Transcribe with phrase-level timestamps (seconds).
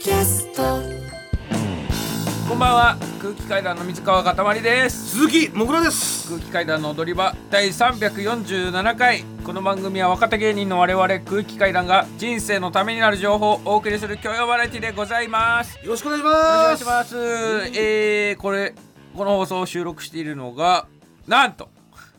[0.00, 0.62] キャスト。
[2.48, 2.96] こんばんは。
[3.20, 5.10] 空気階段の水川かたまりです。
[5.10, 6.26] 鈴木もぐらです。
[6.26, 9.24] 空気階段の踊り場第347回。
[9.44, 15.78] この番組は若手芸人の我々空気階段が人生のためになる情報をお送りする教養バラエティでございます。
[15.84, 17.16] よろしくお願いしお願ますいします。
[17.78, 18.74] えー、これ
[19.14, 20.86] この放送を収録しているのが
[21.28, 21.68] なんと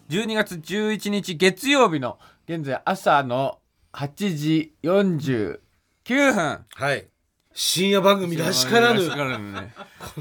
[0.09, 3.57] 12月11日月曜日の現在朝の
[3.93, 5.59] 8時49
[6.05, 6.65] 分。
[6.75, 7.10] はい
[7.63, 9.05] 深夜番組らしからぬ。
[9.05, 9.71] らしからぬね。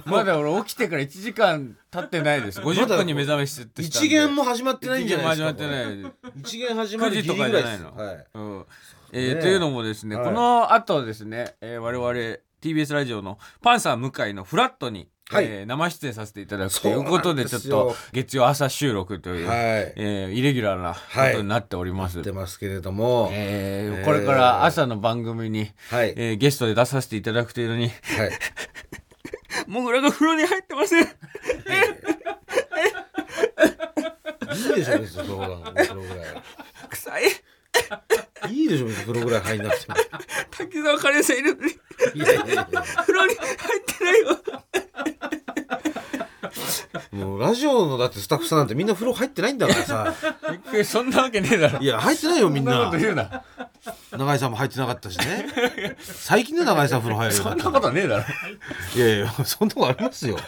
[0.05, 2.61] まだ俺起きてから1時間経ってないです。
[2.63, 7.97] 50分に目覚めして一元も始まってないんじゃないですか一元も始まってない一元始まる9時とかじゃないの。
[7.97, 8.27] はい。
[8.35, 8.67] うん。
[9.13, 10.25] えーねというのもですね、はい。
[10.27, 15.45] この後ですね、えー我々 TBS ラジオのパンサー向井のフラットに、はい。
[15.47, 19.59] えー生出演させていただくということでちょっと月曜朝収録という、はい。
[19.97, 23.31] えーイレギュラーなことになっております、出ますけれども。
[23.33, 24.05] えーえー。
[24.05, 26.15] これから朝の番組に、はい。
[26.17, 27.93] えーゲストで出させていただくというのにはい。
[29.71, 31.05] もぐらが風呂に入ってません。
[34.61, 36.25] いいでしょ別に風呂ぐらい風呂ぐら
[36.91, 37.23] 臭い
[38.49, 39.97] い いいでしょ風呂ぐらい入んなくても。
[40.51, 41.73] 滝沢カレンさんいるのに。
[42.15, 42.65] いやいやいや。
[42.65, 44.39] 風呂に入ってないよ
[47.13, 50.15] もうラジオのだってスタッフさんなんてみんな風呂入ってないんだからさ。
[50.85, 51.79] そんなわけねえだろ。
[51.81, 53.43] いや入ってないよみんそんなこなと言うな。
[54.13, 55.97] 永井さんも入ってなかったしね。
[56.01, 58.25] 最近で永井さん風呂入るようそんになったなことねえだろ。
[58.97, 60.39] いやいや、そんなことありますよ。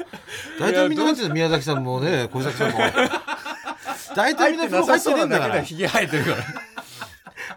[0.59, 2.79] 大体みんな入ってる宮崎さんもね、小崎さんも。
[4.15, 5.63] 大体みんな風呂入ってねえんだから。
[5.63, 6.37] ひげ生えてるから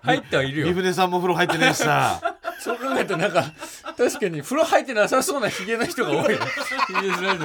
[0.05, 2.21] 入ってはいるよ三船さんも風呂入ってねえしさ。
[2.59, 3.43] そう考えるとなんか
[3.95, 7.43] 確かに風呂入ってなさそうなひげの人が多いよ TBS ラジ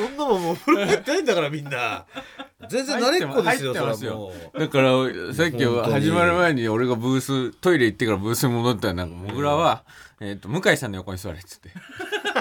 [0.00, 2.04] オそんなもんもう風呂入ってないんだからみんな。
[2.68, 4.58] 全然慣れっこですよ、てますよもう。
[4.58, 4.92] だから
[5.34, 9.84] さっき本当に始まる前に俺がブーストイレ行ってからブースに戻ったらなんかもぐらは、
[10.20, 11.70] えー、と向井さんの横に座れっつって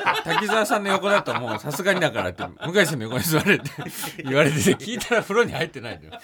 [0.23, 3.69] 滝沢さんの横だともうさすがにだからって向井さんの横に座れって
[4.23, 6.19] 言われてて聞いたら風呂に入ってないのよ。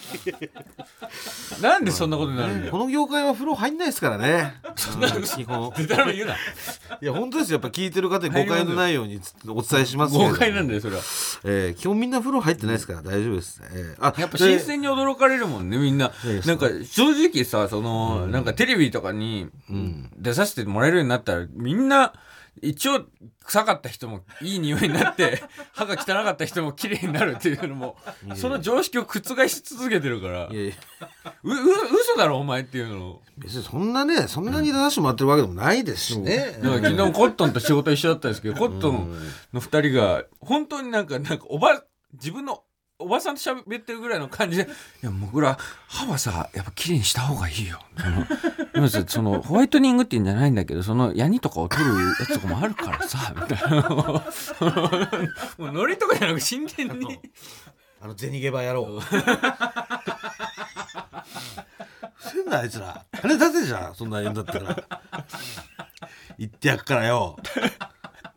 [1.62, 2.72] なんでそんなことになるんだよ。
[2.72, 4.56] この業界は風呂入んないですからね。
[4.66, 5.74] うん基本。
[5.88, 6.36] 誰も言うな。
[6.36, 6.38] い
[7.06, 7.56] や、本当ですよ。
[7.56, 10.34] やっぱ聞いてる方に誤解のないようにお伝えしますけれども。
[10.34, 11.02] 豪快なんだよそれは。
[11.46, 13.62] えー基本みんな風呂入ってないですから大丈夫です。
[13.72, 16.12] えーあやっぱで新鮮に驚かれるもんねみんな。
[16.46, 19.48] なんか正直さその、なんかテレビとかに
[20.18, 22.14] 出させてもらえるようになったらみんな
[22.62, 23.06] 一応
[23.46, 25.42] 臭かった人もいい匂いになって
[25.74, 27.98] 歯が汚かった人も綺麗になるっていうのも
[28.36, 30.50] その常識を覆し続けてるから。
[30.52, 30.74] いやいや。
[31.44, 33.22] うう嘘だろお前っていうのを。
[33.38, 36.58] 別にそんなねそんなに出させてもらってるわけでもないですしね。
[36.62, 39.16] だから昨日コットンと仕事一緒だったんですけどコットン
[39.54, 42.64] の二人が本当になんかなんかおば自分の
[43.00, 44.64] おばさんと喋ってるぐらいの感じで
[45.04, 47.80] 「いやもうこれは歯はさやっぱ綺麗にした方がいいよ」
[48.90, 54.24] そのそのホワイトニングって言うんじゃないんだけどそのヤニとかを取るやつとかもあるからさみたいな も
[55.60, 57.20] うノリとかじゃなく真剣に
[58.02, 59.02] あの銭ゲバ野郎。
[62.20, 63.06] せんなあいつら。
[63.22, 64.76] 金出せじゃんそんな言うんだったら。
[66.38, 67.38] 言ってやっからよ。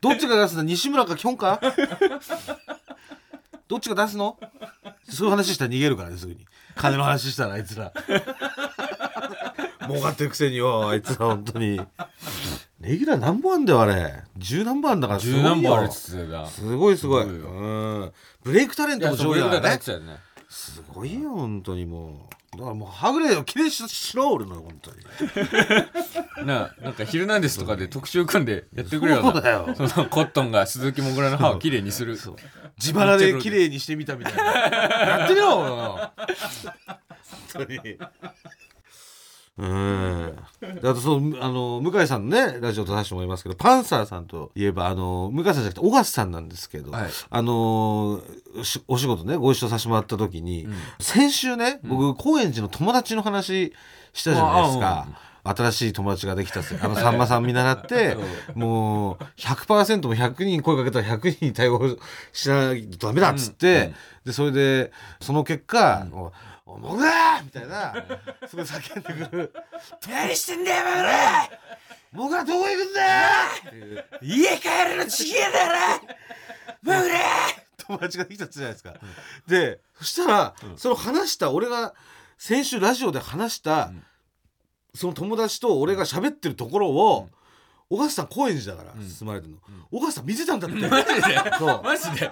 [0.00, 1.60] どっちが出すの西村かキョンか
[3.69, 4.38] どっちが出すの
[5.10, 6.47] そういう話したら逃げるからねすぐに。
[6.76, 7.93] 金の話したらあいつら。
[9.88, 11.81] 儲かってるくせによあいつら本当に。
[12.81, 14.22] レギュラー何本あんだよあれ。
[14.37, 15.43] 十何本あんだからすごいよ。
[15.43, 17.25] 十何本あるっつってたすごいすごい。
[17.25, 18.12] すごいようん。
[18.43, 20.19] ブレイクタレントのいやそういうこと上位だからね。
[20.48, 22.34] すごいよ本当にもう。
[22.53, 26.47] だからもうはぐれよきれいししろ俺の本当に。
[26.47, 32.19] ななんか「ヒルナンデス」とかで特集組んでやってくれよなそうだよそのコットンが鈴木もぐらの歯をきれいにする
[32.81, 34.43] 自腹で綺麗にしてみたみたいな。
[35.21, 36.11] やってみろ本
[37.53, 37.99] 当に。
[39.59, 40.37] うん。
[40.81, 48.23] であとそのあの向井さんのねラジオとさせてもらいますけどパンサーさんといえばあの向井さんじゃなくて小笠さんなんですけど、はいあの
[48.63, 50.67] しお仕事ねご一緒させてもらった時に、
[50.99, 53.73] 先週ね僕高円寺の友達の話
[54.13, 55.07] したじゃないですか。
[55.43, 58.16] 新しい友達ができたっすあのさんまさん見習って
[58.54, 61.98] もう100%も100人声かけたら100人に対応
[62.33, 63.95] しないとダメだっつって、
[64.25, 66.33] でそれでその結果「もう
[66.72, 67.95] おもぐら!」みたいな
[68.47, 69.53] すごい叫んでくる
[70.09, 71.51] 「何してんだよもぐら
[72.13, 73.03] もぐらどこ行くんだ
[73.97, 75.97] よ!」家帰るのちげえだろ
[76.83, 77.19] もぐら
[77.78, 78.95] 友達ができたっつじゃないですか。
[79.48, 81.92] でそしたら、その話した俺が
[82.39, 83.91] 先週ラジオで話した、
[84.95, 87.28] その友達と俺が喋ってるところを、
[87.89, 89.59] 小笠さん高円寺だから住まれてるの、
[89.91, 90.77] 小笠さん見てたんだって。
[90.89, 91.53] マジで？
[91.59, 91.83] そう。
[91.83, 92.31] マジで？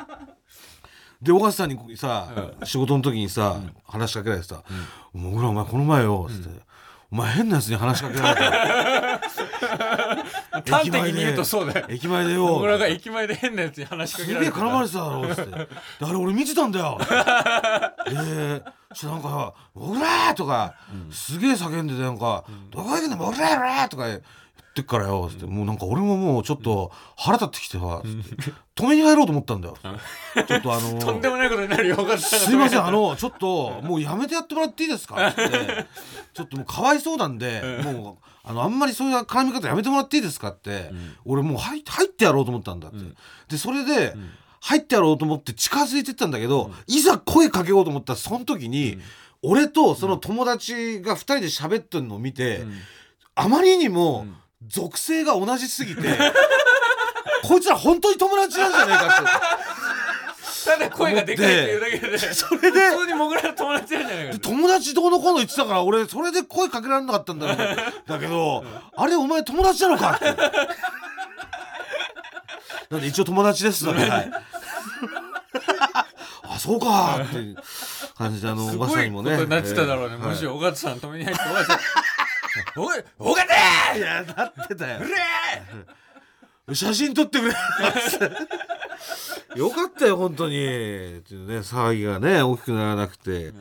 [1.22, 2.28] で小笠さんにさ、
[2.64, 4.62] 仕事の時にさ、話しかけられてさ
[5.12, 6.60] 「もぐらお前この前よ」つって、
[7.10, 9.18] お前変なやつに話しかけられた
[10.66, 11.86] 端的に言うとそうだよ。
[11.88, 12.46] 駅前でよ。
[12.46, 14.58] 僕らが駅前で変なやつに話しかけすげえられてた。
[14.58, 15.66] 絡まれてただろっつってで
[16.02, 16.98] あれ俺見てたんだよ。
[18.10, 20.74] ええそなんか「おら!」とか、
[21.10, 24.20] すげえ叫んでてなんか「どこ行くんだおらおら!」とか言っ
[24.74, 25.28] てっからよ。
[25.30, 28.00] つって、もうなんか俺ももうちょっと腹立ってきてさ、
[28.76, 29.76] 止めに入ろうと思ったんだよ、
[30.46, 31.96] ちょっとあの とんでもないことになるよ。
[32.18, 35.28] すいませんあのちょっともうやめてやってもらっていいですか？
[35.28, 35.86] って。
[36.32, 40.90] ちょっともうかわいそうなんでもうあのあんまりそういう絡み方やめてもらっていいですかって、
[41.26, 42.98] 俺もう入入ってやろうと思ったんだって、
[43.48, 44.14] でそれで、
[44.60, 48.98] 入ってやろうと思って近づいてったんだけど、いざ声かけようと思ったらその時に、
[49.42, 52.62] 俺とその友達が2人で喋ってるのを見て、
[53.34, 54.26] あまりにも
[54.66, 56.02] 属性が同じすぎて、
[57.44, 59.77] こいつら本当に友達なんじゃねえかって。
[60.68, 62.18] ただ声がでかいっていうだけで。
[62.34, 62.80] それで？
[62.90, 67.76] 普通にモグラの友達じゃないかで友達どうのこうの言ってたから俺それで声かけられなかったんだけど
[68.14, 70.24] だけどあれお前友達なのかって。
[72.90, 74.30] なんで一応友達ですので、はい、
[76.44, 77.54] あそうかって
[78.16, 79.36] 感じであのすおばさんにもね。
[79.36, 81.78] ごいことになってただろうね、えーもし尾形さん止めに入って尾形さん
[82.80, 85.00] 「おい尾形はいいやなってたよ。
[86.72, 87.54] 写真撮ってくれ
[89.58, 90.54] よかったよ本当に。
[90.56, 90.58] っ
[91.22, 93.52] ていうね騒ぎがね大きくならなくて、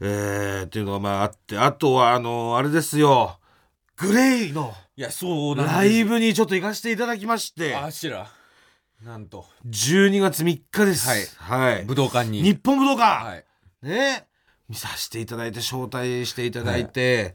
[0.00, 1.56] えー、っていうのがまああって。
[1.56, 3.38] あとはあのあれですよ。
[3.96, 7.76] グレイのいやそうライブにちょっと行かせていただきまして。
[7.76, 8.26] あしら
[9.04, 9.46] なんと。
[9.68, 11.38] 12月3日です。
[11.38, 12.42] はい、武道館に。
[12.42, 13.44] 日本武道館、はい。
[13.82, 14.26] ね。
[14.68, 17.34] 見させていただいて招待していただいて、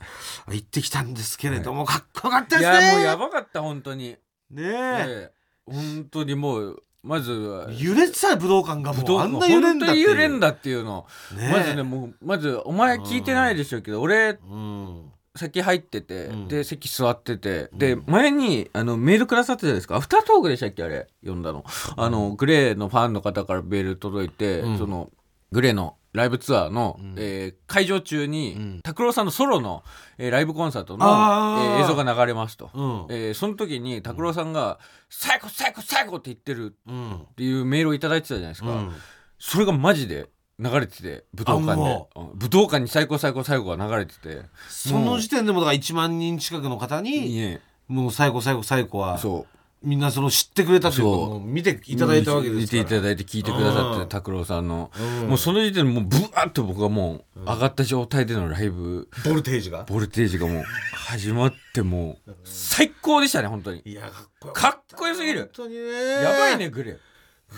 [0.49, 2.87] 行ってきたんですけれども、かっこよかったいですね。
[2.87, 4.09] やもうやばかった本当に。
[4.09, 4.17] ね。
[4.57, 5.31] えええ。
[5.65, 9.19] 本当にもうまずは揺れてたよ武道館がもう。
[9.19, 9.87] あんな揺れんだっていう。
[9.87, 11.07] 本当に揺れんだっていうの。
[11.35, 11.51] ねえ。
[11.51, 15.11] まずねもうまずお前聞いてないでしょうけど俺うん。
[15.33, 16.47] 先入ってて、うん。
[16.47, 19.95] で席座っててで前にあのメールくださったじゃないですか。
[19.95, 21.07] アフタートークでしたっけあれ？
[21.21, 21.63] 読んだの。
[21.95, 24.77] あのグレーのファンの方からメール届いて、うん。
[24.77, 25.09] その
[25.51, 27.15] グレーのライブツアーの、ん。
[27.17, 28.81] えー会場中にうん。
[28.81, 29.83] 拓郎さんのソロの、
[30.17, 33.05] えーライブコンサートの、えー映像が流れますと、うん。
[33.09, 34.79] えーその時に拓郎さんが
[35.09, 37.15] 「最高最高最高!」って言ってるうん。
[37.15, 38.91] っていうメールをいただいてたじゃないですか、うん。
[39.39, 40.29] それがマジで
[40.59, 42.05] 流れてて武道館で。
[42.35, 44.43] 武道館に最高最高最高が流れてて。
[44.69, 49.17] その時点でもだから1万人近くの方にねもう最後最後最後は。
[49.17, 51.29] そうみんなその知ってくれたというかそう。
[51.29, 52.83] もう見ていただいたわけですから。
[52.83, 54.09] 見ていただいて聞いてくださってうん。
[54.09, 55.29] 拓郎さんの、うん。
[55.29, 59.09] もうその時点でもうブワーッと僕はもう上がった状態でのライブ。
[59.25, 59.83] ボルテージが？
[59.83, 60.63] ボルテージがもう
[60.93, 63.81] 始まってもう最高でしたね本当に。
[63.85, 65.39] いやかっこよかっこよすぎる。
[65.39, 65.81] 本当にね。
[66.23, 66.97] やばいねグレー。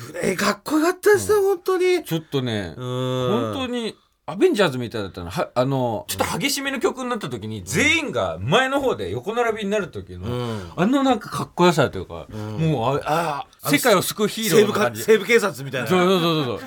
[0.07, 2.03] グレーかっこよかったですよ、本当に。
[2.03, 5.29] ちょっとね本本当にアベンジャーズみたいだったの。
[5.29, 10.71] はあのちょっと激しめの曲になった時に全員が前の方で横並びになる時の、うん。
[10.77, 12.71] あのなんかかっこよさというか、ん。
[12.71, 15.03] もうああ世界を救うヒーローの感じ。
[15.03, 15.87] 西部警察みたいな。
[15.87, 16.59] そうそうそうそう。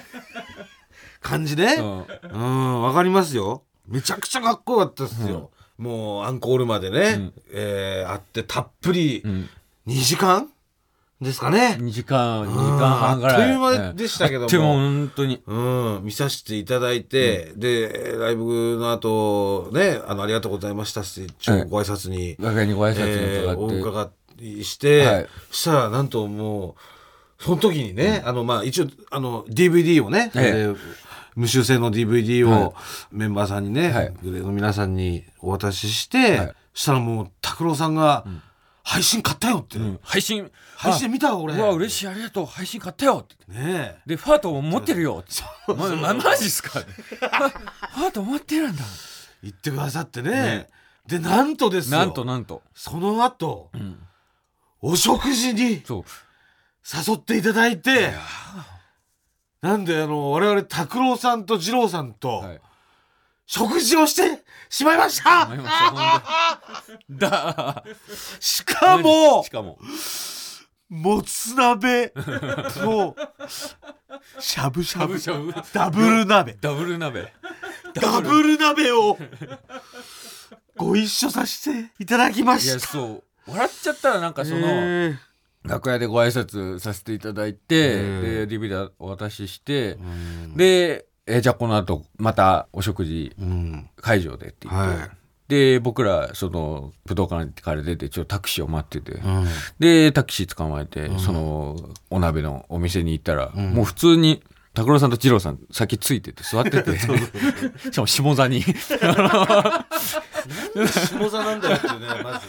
[1.22, 1.76] 感じね。
[1.76, 2.40] そう、うん。
[2.40, 3.62] うんわかりますよ。
[3.88, 7.32] めちゃくちゃかっこよかったですよ、もうアンコールまでね、ん。
[7.52, 9.22] えーあってたっぷり。
[9.24, 9.48] うん。
[9.86, 10.50] 2時間？
[11.20, 13.34] ですかね、2時間2時うん間半ぐらい。
[13.36, 14.46] あっという間でしたけども。
[14.48, 15.42] でも本当に。
[15.46, 15.54] う
[16.00, 24.12] ん、見させていただいて、でライブの後ねあのありがとうございましたって一応ご挨拶に、楽屋にご挨拶えーおに伺って、
[24.44, 25.26] 伺いして、はい。
[25.50, 26.76] そしたらなんとも
[27.40, 30.72] うその時にね、あのまあ一応あの DVD をね、ええ。
[30.72, 30.74] で
[31.34, 32.62] 無修正の DVD はい。
[32.64, 32.74] を
[33.10, 34.14] メンバーさんにね、はい。
[34.22, 36.54] グレーの皆さんにお渡しして、はい。
[36.74, 38.26] そしたらもう拓郎さんが、
[38.88, 39.98] 配信買ったよって、うん。
[40.00, 40.48] 配信。
[40.76, 41.54] 配信見た俺。
[41.54, 42.46] うわ嬉しいありがとう。
[42.46, 43.34] 配信買ったよって。
[43.52, 43.98] ねえ。
[44.06, 45.24] でファートも持ってるよ。
[45.28, 46.78] ってままマジっすか？
[46.78, 46.86] フ
[47.26, 48.84] ァファート持ってるんだ。
[49.42, 50.30] 言ってくださってね。
[50.30, 50.68] ね。
[51.04, 51.98] でなんとですよ。
[51.98, 53.98] なんとなんと、その後うん、
[54.80, 56.04] お食事にそう。
[57.08, 58.12] 誘っていただいて
[59.62, 62.60] なんであの我々拓郎さんと二郎さんとはい
[63.46, 65.90] 食事をしてしまいました、思いました。
[65.90, 67.26] ほんと。
[67.26, 67.84] だ。
[68.40, 69.78] しかもしかも。
[70.88, 73.16] もつ鍋と
[74.38, 75.14] しゃぶししゃぶ。
[75.14, 75.54] ゃぶしゃぶ。
[75.72, 76.56] ダブル鍋。
[76.60, 77.32] ダブル鍋。
[77.94, 79.18] ダブル鍋を
[80.76, 83.50] ご一緒させていただきまいやしたそう。
[83.50, 85.18] 笑っちゃったらなんかその、え
[85.64, 95.10] 楽屋でご挨拶させていただいて、うんで DVD お渡ししてー、でえじゃあこの後またお食事うん会場でって言って、はい。
[95.48, 99.46] で僕らその武道館から出てちょっとタクシーを待ってて、うん。
[99.78, 101.76] でタクシー捕まえて、その
[102.10, 103.74] お鍋のお店に行ったら、ん。
[103.74, 104.42] もう普通に
[104.74, 106.98] 拓郎さんと二郎さん先ついてて座ってて。
[106.98, 108.62] しかも下座に。
[108.76, 108.76] 下
[111.28, 112.46] 座なんだよってねまず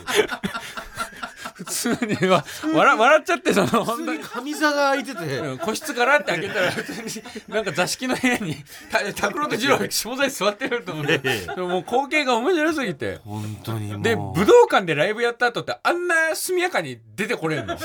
[1.65, 4.19] 通にわ笑笑っちゃってその普本当に。
[4.19, 5.37] 通に上座が空いてて。
[5.39, 8.55] うん個室からって開けたら普通になんか座敷の部屋に
[8.91, 13.19] た拓郎と二郎が下座に座ってると思ってでももう光景が面白すぎて。
[13.23, 14.01] 本当にもう。
[14.01, 17.75] で武道館でライブやった後ってあんな速やかに出てこれんの。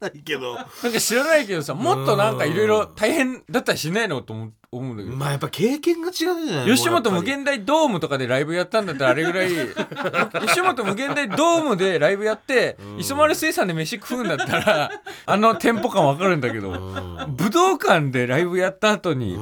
[0.00, 0.54] ないけど。
[0.54, 5.16] なんか知らないけどさもっとなんかいろいろ大変だったりしないのと思う思うんだけど。
[5.16, 9.48] まあやっぱ経験が違うんじゃない吉本無限大ドームとかでライブやったんだったらあれぐらい
[10.46, 14.90] 吉本無限大ドームでライブやって磯丸水産で飯食うんだったら
[15.26, 16.70] あのテンポ感わかるんだけど
[17.28, 19.36] 武道館でライブやった後に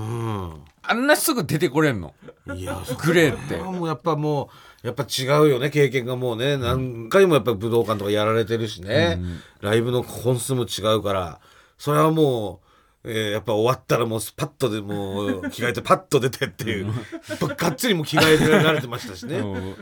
[0.85, 2.13] あんなすぐ出てこれんの？
[2.57, 3.57] いやグレーって。
[3.57, 4.51] もうやっぱも
[4.83, 6.57] うやっぱ違うよね経験がもうね。
[6.57, 9.21] 何回もやっぱ武道館とかやられてるしね、
[9.61, 11.39] ライブの本数も違うから
[11.79, 12.67] それはもう、
[13.05, 16.93] えーやっぱ終わったらもうパッとでもう着替えてパッと出てっていう、や
[17.35, 19.73] っぱがっつりもう着替えられてましたしね、うん。
[19.73, 19.77] っ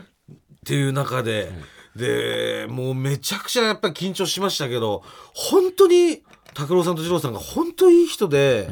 [0.65, 1.51] ていう中で、
[1.95, 6.23] でもうめちゃくちゃやっぱり緊張しましたけど本当に
[6.53, 8.69] 拓郎さんと二郎さんが本当いい人で。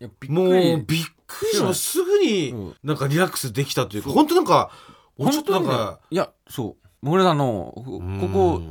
[0.00, 0.50] いやびっもう
[0.86, 2.76] びっくりしたすぐにうん。
[2.84, 4.70] なんかリラックスできたというか本当なんか
[5.18, 7.06] ちょっとなん本当かいやそう。
[7.06, 8.62] もぐらのこここ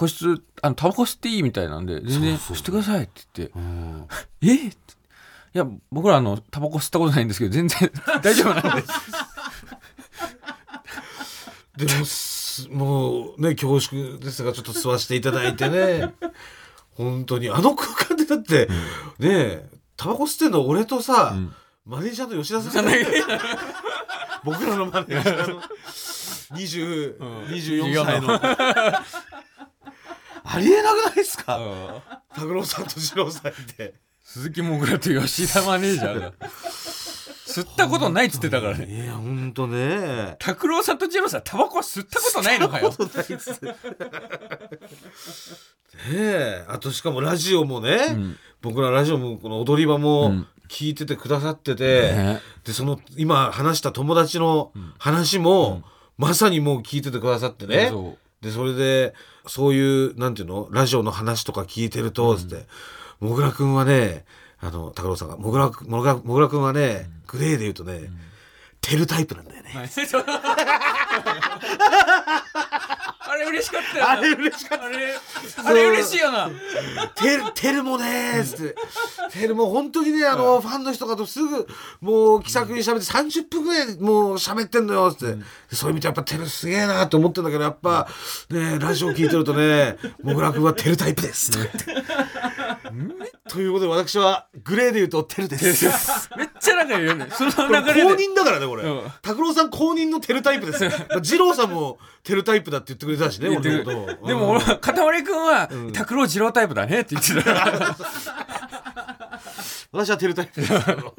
[0.00, 3.58] 個室あのタバコ吸っていいみたいなんで全然吸ってくださいって言って。
[3.58, 4.08] うん
[4.40, 4.70] 「えっ?」
[5.52, 7.90] いや僕らあのタバコ吸ったことないんですけど全然
[8.22, 8.76] 大丈夫なん
[11.76, 16.14] で でもすもうね恐縮ですがちょっと吸わせていただいてね。
[16.94, 17.50] 本当に。
[17.50, 18.68] あの空間でだって
[19.18, 21.54] ねタバコ吸ってんの俺とさ、ん。
[21.84, 22.84] マネージャーの吉田さん。
[24.44, 25.62] 僕らのマネージャーの。
[26.52, 28.40] 20、24歳の
[30.52, 31.60] ありえなくないですか？
[32.34, 33.94] 拓郎さんと二郎さんって。
[34.24, 36.32] 鈴木もぐらと吉田マネージャーが
[37.46, 39.04] 吸ったことないっつってたからね。
[39.04, 40.36] いや本当ね。
[40.38, 42.90] 拓郎さんと二郎さんタバコは吸ったことないのかよ。
[42.90, 42.96] ね
[46.12, 46.64] え。
[46.68, 48.36] あとしかもラジオもね、ん。
[48.62, 50.46] 僕らラジオもこの踊り場もん。
[50.68, 52.40] 聞いててくださってて、ね。
[52.64, 55.82] でその今話した友達の話も、
[56.16, 59.14] まさにもう聞いててくださってね、そでそれで
[59.50, 60.68] そういうなんていうの？
[60.70, 62.66] ラジオの話とか聞いてるとつって
[63.18, 64.24] 「もぐらくんはね
[64.60, 68.10] あの高郎さんがもぐらくもぐらもぐらくんはね、グレーで言うとね、
[68.80, 69.82] テルタイプなんだよね」あ
[73.40, 74.96] れ嬉しかったよなあれ嬉しかったあれ
[75.64, 76.50] あれ嬉しいよな
[77.16, 78.74] テル、テルもねーっつって。
[79.32, 81.66] テルも本当にね、あの、ファンの人がとすぐ、
[82.00, 85.36] もう気さくに喋って30分ぐらいもう喋ってんのよっつって。
[85.70, 88.08] でそういう意味でやっぱテルすげえなって思ってんだけど、やっぱ、
[88.50, 91.50] ね、ラジオ聞いてるとね、もぐらくんはテルタイプです。
[91.50, 92.49] とか言って
[93.50, 95.84] ということで私は、グレーで言うとテルです。
[96.36, 97.26] めっちゃ仲いいよね。
[97.36, 98.02] その流れで。
[98.04, 98.84] 公認だからね、これ。
[98.84, 99.12] うん。
[99.22, 100.88] 拓郎さん公認のテルタイプです。
[101.20, 103.90] 二郎さんもテルタイプだって言ってくれたしね、俺のこ
[104.20, 104.28] と。
[104.28, 107.96] でも俺はかたまり君は拓郎二郎タイプだねって言ってた。
[109.90, 110.72] 私はテルタイプです。
[110.72, 111.14] けどっ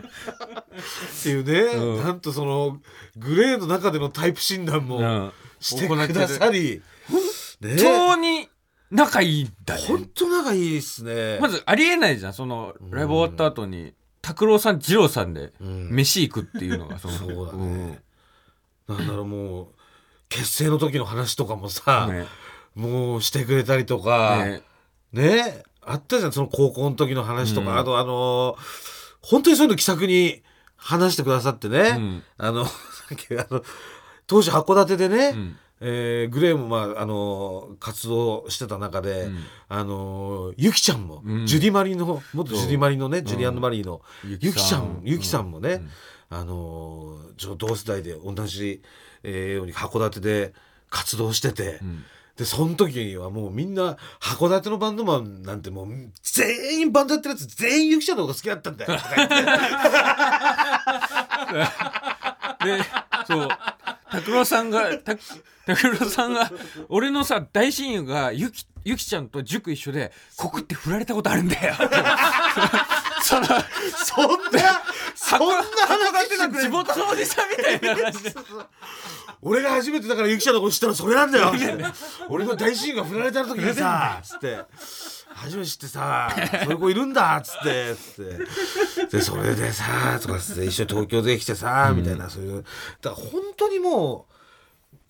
[1.23, 2.03] ていうね、うん。
[2.05, 2.77] なんとその
[3.17, 5.33] グレーの中でのタイプ診断もうん。
[5.59, 6.81] してくださり、
[7.61, 8.49] ね本当に
[8.91, 9.81] 仲いいんだね。
[9.87, 11.39] 本当仲いいっすね。
[11.39, 12.33] まずありえないじゃん。
[12.33, 15.87] そのライブ終わった後に拓郎さん二郎さんでん。
[15.89, 17.13] 飯行くっていうのがその。
[17.13, 18.01] そうだね。
[18.87, 19.67] なんだろうもう
[20.27, 22.25] 結成の時の話とかもうさ、んね。
[22.75, 24.61] もうしてくれたりとかね。
[25.13, 25.63] ね。
[25.83, 27.77] あったじゃんその高校の時の話とか、うん。
[27.79, 28.57] あとあの
[29.21, 30.43] 本当にそういうの気さくに
[30.75, 32.23] 話してくださってね、うん。
[32.37, 32.73] あの さ
[33.13, 33.63] っきあの
[34.27, 39.37] 当時函館でね、うんえーグレーも、まあ、あの活動してた中で、うん。
[39.67, 41.45] あのゆきちゃんも、うん。
[41.47, 45.01] ジュディマリの元ジュディマリのね、ジュディうんマリーのゆゆきちゃんん。
[45.03, 45.81] ゆきさんもね、
[46.29, 46.37] うん。
[46.37, 48.81] あのちょ同世代で同じ、
[49.23, 50.53] えーように函館で
[50.91, 52.05] 活動してて、ん。
[52.37, 55.87] でその時にはもうみんな函館のバンドマンなんてもう
[56.23, 58.97] 全員バンドやってるやつ全員ゆきちゃんの方が好きだったんだよ。
[58.97, 59.35] とか言って
[62.65, 62.83] で
[63.27, 63.47] そう
[64.11, 65.15] 拓郎さんがた
[65.75, 66.51] 拓郎さんが
[66.89, 71.75] 俺のさ大親友がゆきゆきちゃんと塾一緒で告って振られたことあるんだよ。
[73.23, 74.81] そのそんな
[75.15, 78.33] そんな話してくれ地元のおじさんみたいな話で。
[79.43, 81.51] 俺が初めてだからゆきちゃんのこと知ったのそれなんだよ。
[82.29, 84.59] 俺の大親友が振られた時にさつって。
[85.33, 86.29] 初めて知ってさ
[86.63, 87.95] そういう子いるんだっつって。
[87.95, 89.17] つって。
[89.17, 92.65] でそれでさとかつって一緒に東京で来てさみたいなそういう。
[93.01, 94.30] だから本当にもう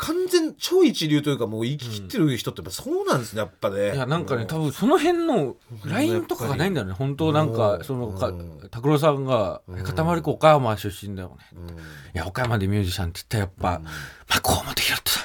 [0.01, 3.93] 完全超一流というかもう生き切ってる人ってやっぱそうなんですねやっぱね。
[3.93, 6.93] いやなんかね多分その辺の LINE とかがないんだよね。
[6.93, 8.67] 本当なんかそのかうん。
[8.71, 11.59] 拓郎さんが「塊子岡山出身だよね」
[12.15, 13.81] いや岡山でミュージシャンって言ったらやっぱ
[14.27, 15.23] 「まあ河本ひろとさん。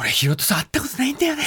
[0.00, 1.42] 俺ひろとさん会ったことないんだよね」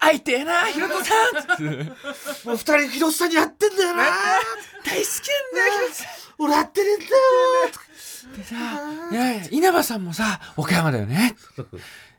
[0.00, 1.14] 会いてえなひろとさ
[1.60, 1.62] ん。
[2.44, 4.04] もう二人広瀬さんに会ってんだよな。
[4.84, 7.10] 大好きなんだよひろとさん俺会ってねえんだよ
[8.36, 8.54] でさ、
[9.10, 11.34] いやいや、稲葉さんもさ、岡山だよね。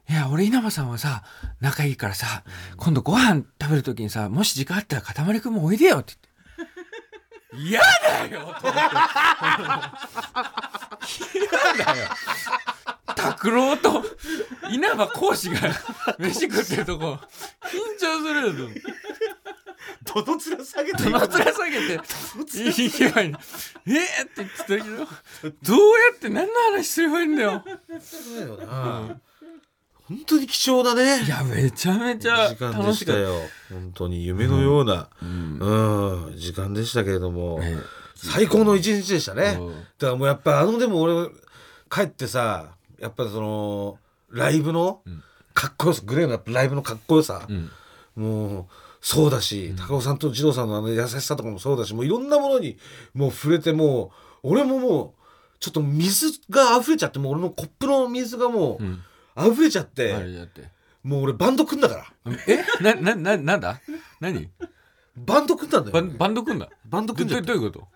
[0.10, 1.24] いや、俺稲葉さんはさ、
[1.62, 2.44] 仲いいからさ、
[2.78, 7.80] 今度ご飯食べるときにさ、もし時間あったらかたまりくんもおいでよって言って。
[7.80, 8.68] 嫌だよと思って
[11.40, 12.10] 嫌だよ
[13.16, 14.04] 拓郎と
[14.70, 15.60] 稲葉講師が
[16.20, 17.18] 飯食ってるとこ
[17.64, 18.70] 緊張するよ
[20.06, 21.04] と思ってどの面下げて。
[21.04, 23.40] どの面下げていいけばいいの
[23.88, 23.92] え？
[23.92, 24.86] ー、って言ってたけど。
[24.88, 25.06] どうや
[26.16, 27.64] って何の話すればいいんだよ。
[27.66, 29.20] だよな。
[30.08, 31.24] 本当に貴重だね。
[31.24, 33.20] いやめちゃめちゃ時間で楽しかった。
[33.20, 33.36] したよ
[33.70, 37.78] 本当に夢のようなうん、時間でしたけれども、ね。
[38.16, 39.74] 最高の一日でしたね、うん。
[39.74, 41.30] だからもうやっぱあのでも俺
[41.90, 44.00] 帰ってさやっぱりその
[44.32, 45.24] ライブのん。
[45.54, 47.70] かっこよさグレーのライブのかっこよさ、うん。
[48.16, 48.66] もう
[49.02, 52.78] そうだし、高尾さんと二郎さんのあの優しさとかもそうだしもういろんなものに
[53.14, 54.12] もう触れても
[54.44, 55.20] う俺ももう
[55.60, 59.02] ちょっと水が溢れちゃってもう俺のコップの水がもううん。
[59.38, 60.64] 溢れちゃって、あれだって。
[61.02, 62.34] もう俺バンド組んだから。
[62.46, 62.62] え？
[62.82, 63.80] ななななんだ？
[64.20, 64.50] 何？
[65.16, 65.94] バンド組んだんだよ。
[65.94, 66.68] バンバンド組んだ？
[66.86, 67.48] バンドど組んじゃった。
[67.48, 67.88] どどういうこ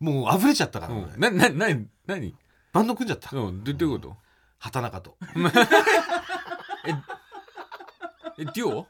[0.00, 2.34] もう溢れちゃったから、と、う俺ん、ななな何？
[2.74, 3.34] バンド組んじゃった。
[3.34, 3.64] うん。
[3.64, 4.16] どどういうこと？
[4.58, 5.16] 畑中と。
[8.38, 8.86] えデュオ？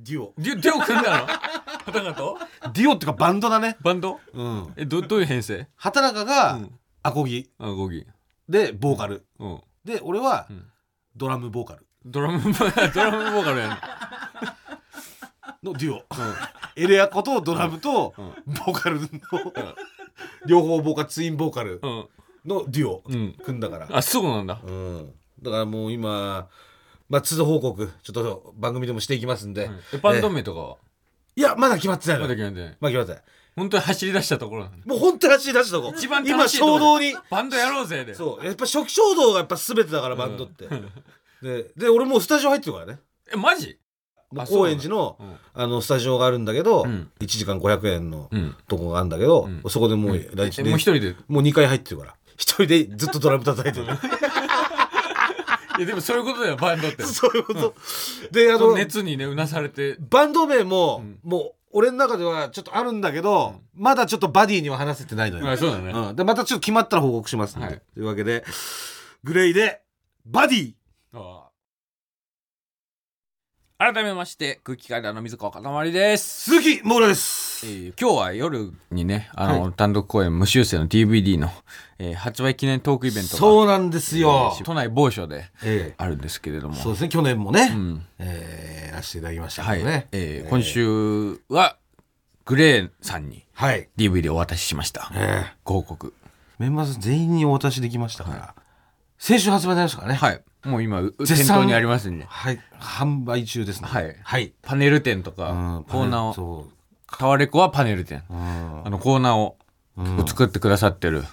[0.00, 0.34] デュオ。
[0.38, 1.26] デュデュオ組んだの？
[1.26, 2.38] 畑中と
[2.74, 3.76] デュオっていうかバンドだね。
[3.80, 4.20] バンド？
[4.34, 4.72] うん。
[4.76, 5.66] えどどういう編成？
[5.76, 6.70] 畑中がうん。
[7.02, 7.50] アコギ。
[7.58, 8.06] あゴギ。
[8.48, 9.24] でボーカル。
[9.38, 9.60] うん。
[9.84, 10.66] で俺はうん。
[11.16, 11.86] ドラムボーカル。
[12.04, 13.78] ドラム ドラムボーカルやん。
[15.62, 16.02] のデュオ。
[16.76, 18.14] エレアコとドラムと
[18.46, 19.08] ボーカルの
[20.46, 22.08] 両方ボーカルツインボーカルうんうん。
[22.44, 23.34] のデュオうん。
[23.42, 23.88] 組んだから。
[23.90, 24.60] あそうなんだ。
[24.62, 25.12] うん。
[25.42, 26.48] だからもう今
[27.08, 29.70] まあ都度報告ちょっと番組でもしていきますんで。
[29.94, 30.76] えバンド名とかは？
[31.36, 32.70] いやまだ決まってないのままだ決めてない。
[32.70, 33.22] だ決まってない。
[33.56, 34.86] 本当に走り出したところなんだ。
[34.86, 35.92] もう本当に走り出したとこ。
[35.96, 37.14] 一番今楽しいとこ衝動に。
[37.30, 38.14] バンドやろうぜで。
[38.14, 38.44] そう。
[38.44, 40.68] やっぱ初期衝動がやっぱ全てだからバンドって、
[41.42, 42.98] でで俺もうスタジオ入ってるからね。
[43.32, 43.78] えマジ？
[44.30, 45.36] もうあそう高円寺のうん。
[45.54, 47.10] あのスタジオがあるんだけど、うん。
[47.20, 48.56] 1時間500円のうん。
[48.66, 49.62] とこがあるんだけど、うん。
[49.70, 51.16] そこでもうえ来日で、もう一人で？
[51.28, 52.16] もう2回入ってるから。
[52.36, 53.86] 一人でずっとドラム叩いてる
[55.78, 57.02] いやでもそういうことだよバンドって。
[57.04, 57.74] そういうこと、
[58.30, 59.96] であそのの熱にねうなされて。
[59.98, 61.18] バンド名も、うん。
[61.22, 65.92] もう俺の中ではちょっとあるんだけど、まだちょっとバディには話せてないのよ、あそうだね。
[65.92, 67.82] うん、でまたちょっと決まったら報告しますので、はい。
[67.94, 68.44] というわけで
[69.24, 69.82] グレイで
[70.24, 70.74] バディ。
[71.12, 71.45] ああ
[73.78, 77.66] 改めまして空気階段の水川かたまりです、鈴木もぐらです。
[77.66, 81.50] えー今日は夜にねあの、は単独公演無修正の DVD の、
[81.98, 84.54] えー発売記念トークイベントがそうなんですよ。
[84.58, 85.94] えー、都内某所でええ。
[85.98, 86.74] あるんですけれども。
[86.74, 88.06] そうですね去年もね、うん。
[88.18, 91.76] えーやらせていただきましたはい、けどね、えー今週は
[92.46, 95.12] グレーさんにはい、DVD をお渡ししました。
[95.14, 95.56] ええ。
[95.64, 96.14] ご報告。
[96.58, 98.54] メンバーさん全員にお渡しできましたから、
[99.18, 100.18] 先週発売になりましたからね。
[100.18, 102.60] はいもう今店頭にありますんではい。
[102.80, 103.88] 販売中ですね。
[103.88, 104.16] はい。
[104.22, 106.66] はい、パネル展とうかんコーナーをそ
[107.18, 108.86] タワレコはパネル展う、うん。
[108.86, 109.56] あのコーナーを
[109.96, 110.26] うん。
[110.26, 111.24] 作ってくださってる、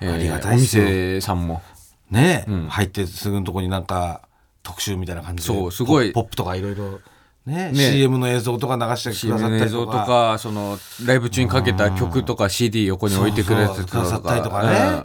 [0.00, 0.84] えーありがたいっすよ。
[0.84, 1.62] お店さんも。
[2.10, 2.68] ね、うん。
[2.68, 4.28] 入ってすぐのとこになんか
[4.62, 6.12] 特集みたいな感じでそうすごい。
[6.12, 7.00] ポップとかいろいろ
[7.46, 13.82] ねね CM の映像とか流してくだ CM さったりとの映像とかかそのライブ中にかけた曲とか CD 横に置いてくれださ
[14.18, 15.04] ったりとかね、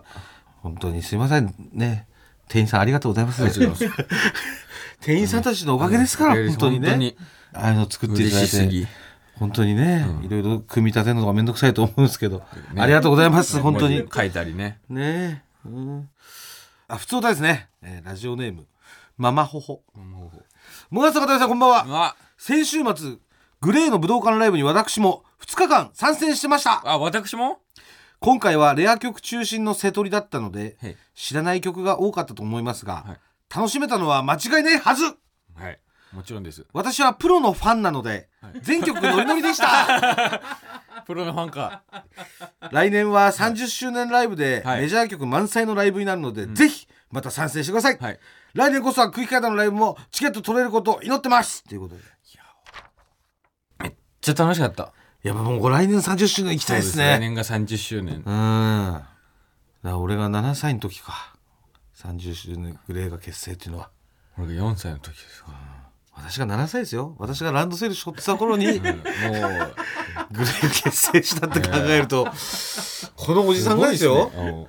[0.62, 2.08] 本当にすいませんね
[2.50, 3.44] 店員さんありがとうございます。
[3.44, 3.76] う ん
[5.00, 6.48] 店員さんたちのおかげですから、うん。
[6.50, 7.16] 本当にね。
[7.54, 8.88] ああいうの作っていただいて。
[9.36, 12.44] 本当にね、いろいろ組み立てるのがめんどくさいと思うんですけど、
[12.76, 14.04] ありがとうございます本当に。
[14.14, 14.80] 書いたりね。
[14.90, 15.44] ね。
[15.66, 16.10] え、うん、
[16.90, 18.68] あ普通だですね、えーラジオネーム。
[19.18, 19.82] ママホホ。
[20.90, 21.86] もがさかたさんこんばんは。
[21.88, 23.18] あ先週末
[23.62, 26.82] グレーの武道館ライブに私も2日間参戦してました。
[26.84, 27.60] あ私も？
[28.20, 30.98] 今回はレア曲中心の瀬取りだったのではい。
[31.16, 33.20] 知らない曲が多かったと思いますが、はい。
[33.54, 35.06] 楽しめたのは間違いないはず。
[35.06, 35.80] はい。
[36.14, 36.66] もちろんです。
[36.74, 38.30] 私はプロのファンなので、
[38.62, 40.42] 全曲ノリノリでした。
[41.06, 41.84] プロのファンか。
[42.72, 44.82] 来年は30周年ライブではい。
[44.82, 48.20] メジャー曲満載のライブになるので、ぜひまた参戦してください、はい。
[48.54, 51.64] 来年こそは空気階段のライブもチケット取れることを祈ってます。
[51.64, 52.02] ということで。
[53.82, 57.04] めっちゃ楽しかったやっぱもう来年30周年行きたいですね。
[57.18, 59.02] 来年が30周年うん。
[59.84, 61.36] だ俺が7歳の時か。
[61.98, 63.90] 30周年グレーが結成っていうのは。
[64.38, 65.52] 俺が4歳の時ですか
[66.16, 67.16] 私が7歳ですよ。
[67.20, 69.04] 私がランドセル背負ってた頃にグ レもう。
[69.04, 69.70] ーが
[70.84, 72.28] 結成したって考えると
[73.16, 74.32] このおじさんがですよ。
[74.34, 74.68] すね。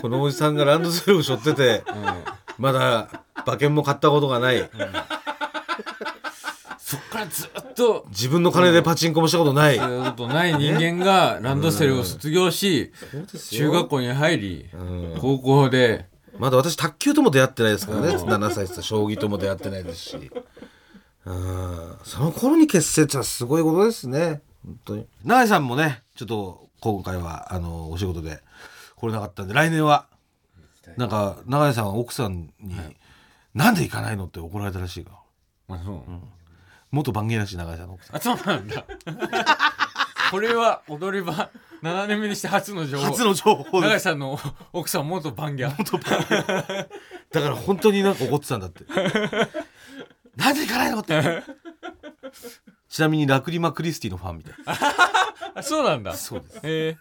[0.00, 2.02] このおじさんがランドセルを背負っててうん。
[2.02, 2.24] うん。
[2.58, 3.08] まだ
[3.46, 4.70] 馬券も買ったことがない
[6.90, 8.04] そっからずっと。
[8.08, 12.92] 自分の金でパチンコもしたことない、そういうことない人間がランドセルを卒業し
[13.52, 15.18] 中学校に入りうん。
[15.20, 16.08] 高校で。
[16.36, 18.08] まだ私卓球とも出会ってないですからね。
[18.08, 18.28] うん。
[18.28, 20.30] 7歳って将棋とも出会ってないですし。
[21.26, 21.96] うん。
[22.02, 24.42] その頃に結成ってのはすごいことですね。
[24.64, 25.06] 本当に。
[25.24, 28.40] 永井さんもねちょっと今回はあのお仕事で
[28.96, 30.06] 来れなかったんで来年は
[30.96, 32.74] なんか永井さんは奥さんに
[33.54, 35.10] 「なんで行かないの?」って怒られたらしいか。
[35.10, 35.16] ら
[35.68, 36.39] まあそう
[36.90, 38.16] 元番芸らしい永井さんの奥さん。
[38.16, 38.84] あそうなんだ。
[40.30, 41.50] これは踊り場
[41.82, 43.04] 7年目にして初の情報。
[43.06, 44.38] 初の情報永井さんの
[44.72, 45.56] 奥さん元バン。
[45.56, 45.70] ギャ
[47.30, 48.84] だから本当になんか怒ってたんだって。
[50.36, 51.42] なんで行かないのって。
[52.88, 54.54] ちなみにラクリマ・クリスティのファンみたい。
[54.64, 54.74] な
[55.56, 56.14] あそうなんだ。
[56.14, 56.60] そうです。
[56.62, 56.96] え。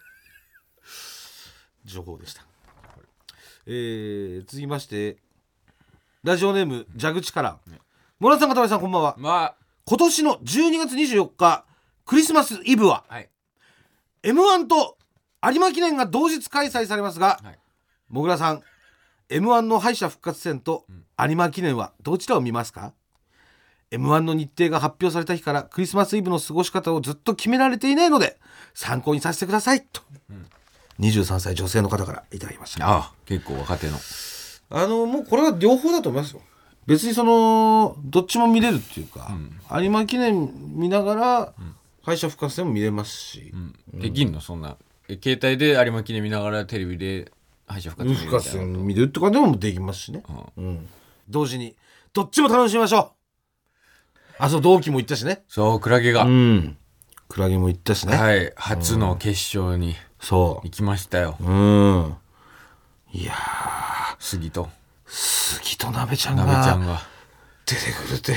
[1.86, 2.45] 情報でした。
[3.65, 5.17] えー、続きまして
[6.23, 7.60] ラジオネーム蛇口から。
[8.19, 9.15] 村田さん片目さんこんばんは。
[9.17, 9.56] ー、ま
[9.89, 11.65] 今年の12月24日
[12.06, 13.30] クリスマスイブはあはい。
[14.21, 14.99] m 1と
[15.43, 17.60] 有馬記念が同日開催されますが、はい。
[18.08, 18.62] もぐらさん
[19.30, 20.86] m 1の敗者復活戦と
[21.17, 22.93] 有馬記念はどちらを見ますか
[23.89, 28.38] ？m 1の日程が発表された日からクリスマスイブの過ごし方をずっと決められていないので
[28.75, 30.04] 参考にさせてくださいと、
[30.99, 32.88] 23歳女性の方からいただきました。
[32.88, 33.97] ああ結構若手の。
[34.69, 36.41] あのもうこれは両方だと思いますよ
[36.89, 39.32] 別にそのどっちも見れるっていうか、
[39.80, 41.54] 有馬記念見ながら
[42.02, 43.54] 敗者復活戦も見れますし、
[43.93, 43.99] うん。
[43.99, 44.41] できんの？
[44.41, 44.75] そんな。
[45.08, 47.32] え携帯で有馬記念見ながらテレビで
[47.67, 50.23] 敗者復活復活戦見るって感じでもできますしね、
[50.58, 50.65] うん。
[50.65, 50.88] うん。
[51.30, 51.75] 同時に
[52.12, 53.12] どっちも楽しみましょう。
[54.39, 55.43] あそう同期も行ったしね。
[55.47, 56.78] そうクラゲが、うん。
[57.28, 58.52] クラゲも行ったしね、はい。
[58.56, 61.38] 初の決勝にそ行きましたよ。
[61.39, 62.15] ううん。
[63.12, 63.34] いや
[64.17, 64.69] 杉と
[65.10, 67.02] 杉と鍋ちゃんなべちゃがんが。
[67.65, 68.34] 出てくるって。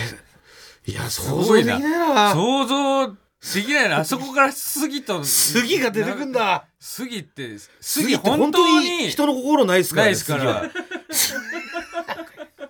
[0.91, 2.33] いや想像できないな。
[2.33, 3.15] 想像で
[3.63, 3.99] きないな。
[3.99, 6.67] あそこから杉と杉が出てくんだ。
[6.81, 10.71] 杉って杉杉って本当に人の心ないですからねないですから。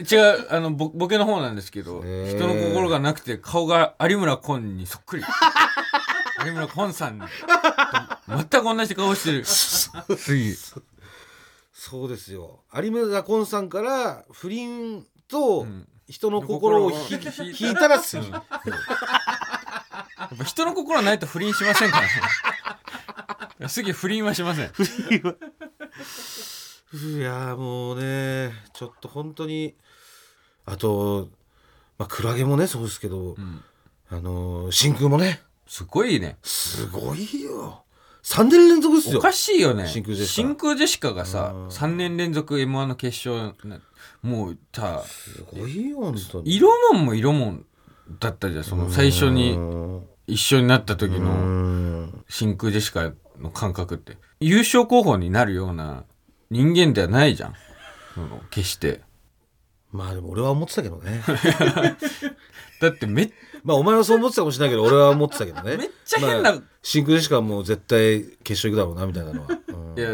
[0.03, 5.23] 違うあのぼボケの方なんですけど、人の心がなくて顔が有村昆にそっくり。
[6.45, 7.27] 有村昆さんと
[8.29, 9.45] 全く同じ顔してる。
[9.47, 10.57] 杉
[11.85, 12.61] そうですよ。
[12.73, 15.89] 有村昆さんから不倫とん。
[16.07, 18.45] 人の心を引いたら杉、やっ
[20.39, 22.07] ぱ人の心ないと不倫しませんから
[23.59, 23.69] ね。
[23.69, 24.67] 杉不倫はしません。
[24.67, 24.71] い
[27.19, 29.75] やーもうねちょっと本当に
[30.65, 31.31] あと、
[31.99, 33.65] まあ、クラゲもねそうですけど、ん。
[34.09, 35.41] あのー真空もね。
[35.67, 36.37] すごいね。
[36.45, 37.83] すごいよ
[38.25, 39.19] 3年連続っすよ。
[39.19, 39.87] おかしいよね。
[39.89, 40.49] 真空ジェシカ。
[40.49, 41.69] 真空ジェシカがさうん。
[41.69, 43.81] 3年連続 m 1の決勝な
[44.23, 46.55] もうさすごいよ本当に。
[46.57, 47.67] 色もんも色もん
[48.21, 50.07] だったじゃんその最初にうん。
[50.29, 52.25] 一緒になった時うのん。
[52.29, 54.17] 真空ジェシカの感覚って。
[54.41, 56.05] 優勝候補になるような
[56.51, 57.55] 人間ではないじゃん。
[58.15, 59.01] その決して。
[59.91, 61.23] まあでも俺は思ってたけどね。
[62.81, 63.33] だってめっ
[63.63, 65.77] まあお前はそう思ってたかもしれないけど俺は思ってたけどね。
[65.79, 69.99] めっちゃ変なまあ真空ジェシカはもう絶対決勝行くだろうなみたいなのは、うん。
[69.99, 70.11] いや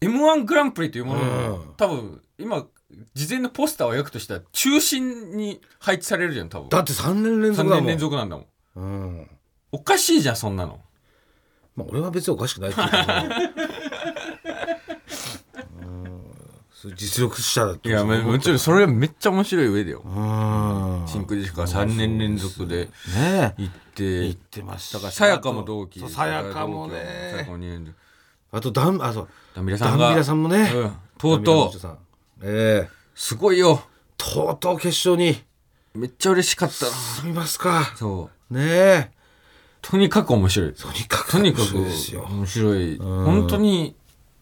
[0.00, 1.74] m 1グランプリというものの、うん。
[1.76, 2.66] 多分今
[3.14, 6.68] 事前のポスターを焼くとしたら中心に配置されるじゃん多分。
[6.68, 7.84] だって3年連3続だもん。
[7.84, 8.46] 年連続なんだもん。
[8.76, 9.30] うん。
[9.72, 10.80] おかしいじゃんそんなの。
[11.76, 13.02] まあ俺は別におかしくないっていうけど
[15.82, 16.22] うん。
[16.72, 20.02] そう実力者だといやまあもちろんそれはめっちゃ面白い上でよ。
[20.04, 20.67] うん
[21.08, 24.20] 真空ジェシカ3年連続でね行って。
[24.22, 24.98] 言ってました。
[24.98, 26.00] だからさやかも同期。
[26.08, 27.04] さやかもさや
[27.38, 27.92] ねかも2年で
[28.50, 29.28] あとダンあそう。
[29.54, 30.04] ダンビラさんが。
[30.04, 30.92] ダンビラさんもね、うん。
[31.18, 31.98] とうとう。
[32.42, 32.88] ええ。
[33.14, 33.82] すごいよ。
[34.16, 35.42] とうとう決勝に。
[35.94, 36.92] めっちゃ嬉しかったな。
[36.92, 37.92] 進みますか。
[37.96, 38.54] そう。
[38.54, 39.10] ねえ。
[39.82, 40.74] とにかく面白い。
[40.74, 42.94] とにかくとにかく面白い。
[42.94, 42.98] ん。
[42.98, 43.96] 本当に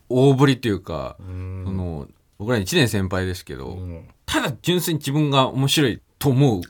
[0.09, 1.65] 大振りっていうかん。
[1.65, 4.09] その僕ら1年先輩ですけど、ん。
[4.25, 6.61] ただ純粋に自分が面白いと思う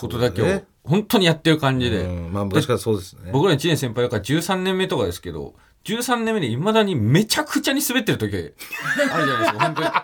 [0.00, 2.32] ことだけを本当にやってる感じで、うん。
[2.32, 3.30] まあ昔からそうですね。
[3.32, 9.88] 僕ら1年先輩だから13年目とかですけど13年目でいまだにめちゃくちゃに滑ってる時あるじゃないですか本当に。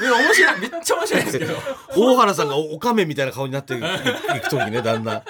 [0.00, 0.60] いや面白い。
[0.60, 1.54] めっちゃ面白いですけど。
[1.94, 5.22] 大原さんがおおかめみたいな顔になっていく時ねだんだん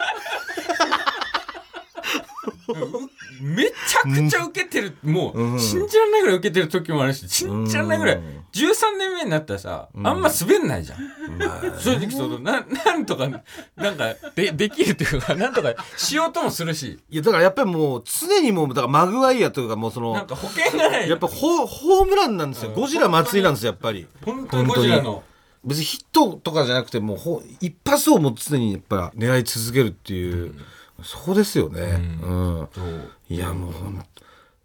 [3.41, 5.59] めちゃくちゃ受けてる、もう、うん。
[5.59, 8.23] 信じられないぐらい受けてる時もあるし信じられないぐらい、うん。
[8.53, 10.99] 13年目になったらさ、あんま滑んないじゃん、
[11.81, 13.29] 正直そのななんとか
[13.77, 16.99] なんかでできるっていうかなんとかしようともするし。
[17.11, 21.09] いやだからやっぱりもう常にもうだからマグワイアというかもうそのなんか保険がない。
[21.09, 22.73] やっぱホホームランなんですよ。
[22.73, 24.07] ゴジラ松井なんですよやっぱり。
[24.25, 24.67] 本当に。
[24.67, 25.23] ゴジラの。
[25.65, 30.55] 別にヒットとかじゃなくてもうほ一発をもう常にやっぱ狙い続けるっていう、
[31.03, 31.81] そこですよね、
[32.23, 32.69] うん。
[32.75, 33.11] そう。
[33.29, 33.73] いやもう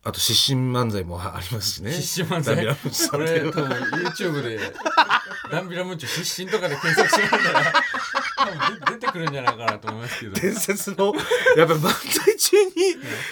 [0.06, 1.92] あと失神漫才もありますしね。
[1.92, 2.56] 失神漫才？
[2.56, 4.60] ダビラムチさこれ多分 YouTube で
[5.52, 7.74] ダンビラムンチョ失神とかで検索しましたら
[8.38, 10.34] 多分出出てくるんじゃないかなと思いますけど。
[10.34, 11.14] 伝説の
[11.56, 12.72] やっぱ漫才中に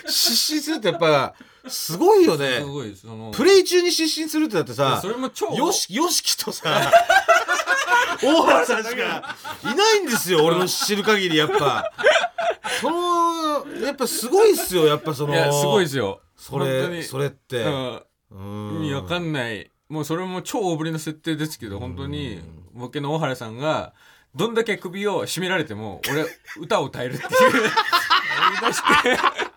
[0.07, 1.33] 失神するってやっぱ
[1.67, 2.59] すごいよね。
[2.59, 3.31] すごいその。
[3.31, 6.91] プレイ中に失神するってだってさそれも超よしよしきとさ
[8.23, 11.91] 大原さんしかいないんですよ俺の知る限りやっぱ
[12.79, 16.21] そのやっぱすごいっすよやっぱそのいやすごいですよ。
[16.35, 16.97] そ本当に。
[16.97, 17.63] れそれって。
[17.63, 18.01] うん。
[18.31, 18.85] うん。
[18.85, 19.69] 意味わかんない。
[19.89, 22.41] もうそれも超大ぶりの設定ですけど本当に
[22.73, 23.93] ボケの大原さんが
[24.35, 26.25] どんだけ首を絞められても俺
[26.61, 27.29] 歌を歌えるっていう。
[27.51, 29.50] 言い出して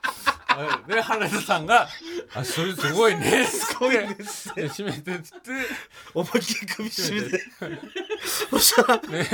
[0.86, 1.88] で原田さんが
[2.34, 5.50] 「あそれすごいね」すごいですね締めてっつって。
[6.14, 7.42] 思いっきり首絞めて。
[8.50, 9.28] そしたらね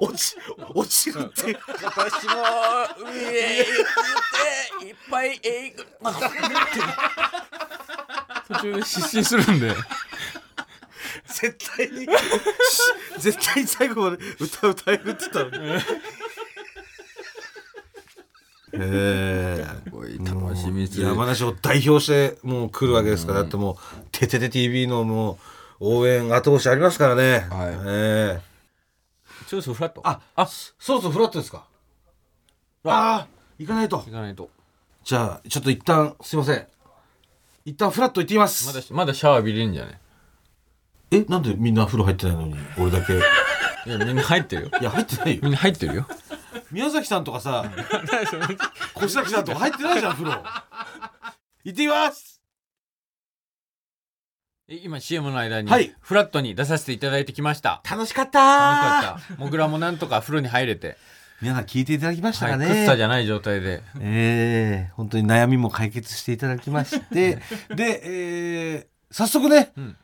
[0.00, 0.36] 落ち
[0.74, 1.58] 落ちるって。
[1.84, 2.32] 私も
[2.98, 5.84] 海へ行っていっぱい英語
[8.48, 9.74] 途中で失神するんで。
[11.26, 12.06] 絶対に
[13.18, 15.80] 絶対に最後まで歌歌えるって言ったのに
[18.74, 21.00] えすごい楽しみです。
[21.00, 23.76] 山梨を代表してもう来るわけですから、だってもう
[24.12, 25.38] 「ててて TV」のも
[25.80, 27.70] う応援後押しありますからね、はい。
[27.86, 28.40] ええ。
[29.46, 30.00] ちょっとフラット。
[30.04, 30.46] ああ。
[30.46, 31.64] そろそろフラットですか。
[32.84, 33.26] ああ
[33.58, 33.98] 行かないと。
[33.98, 34.48] 行かないと。
[35.04, 36.66] じゃあちょっと一旦すいません。
[37.64, 38.66] 一旦フラット行ってきます。
[38.66, 39.98] まだまだシャワー浴びれるんじゃない
[41.10, 43.12] えなんでみんな風呂入ってないのに俺だけ？
[43.14, 43.20] いい
[43.90, 44.70] やみんな入ってるよ。
[44.80, 45.40] や入ってないよ。
[45.42, 46.06] みんな入ってるよ
[46.72, 47.70] 宮崎さんとかさ
[48.94, 50.30] 小崎さんとか入ってないじゃん風呂。
[51.64, 52.40] 行ってきます。
[54.68, 55.94] え今 CM の間にはい。
[56.00, 57.82] フラットに出させていただいてきました。
[57.88, 58.38] 楽しかった。
[58.40, 59.42] 楽しかった。
[59.42, 60.96] もぐらもなんとか風呂に入れて、
[61.42, 63.82] 皆さん聞いていただきましたはい、ね、さじゃない状態で。
[64.00, 67.38] ええ本当に悩みも解決していただきまして。
[67.74, 69.96] で、えー早速ね、うん